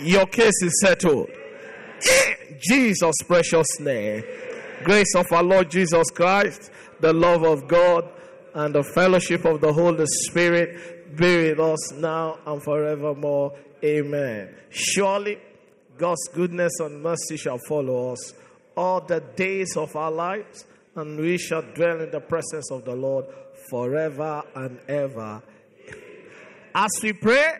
[0.00, 1.30] Your case is settled.
[1.30, 4.22] In Jesus' precious name.
[4.84, 6.70] Grace of our Lord Jesus Christ,
[7.00, 8.08] the love of God,
[8.54, 13.56] and the fellowship of the Holy Spirit be with us now and forevermore.
[13.84, 14.54] Amen.
[14.70, 15.38] Surely
[15.98, 18.32] God's goodness and mercy shall follow us
[18.76, 20.64] all the days of our lives,
[20.96, 23.26] and we shall dwell in the presence of the Lord
[23.70, 25.42] forever and ever.
[26.74, 27.54] As we pray,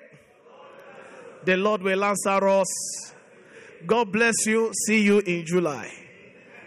[1.45, 3.13] the Lord will answer us.
[3.87, 4.73] God bless you.
[4.87, 5.91] See you in July.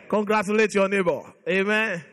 [0.09, 1.21] Congratulate your neighbor.
[1.47, 2.03] Amen.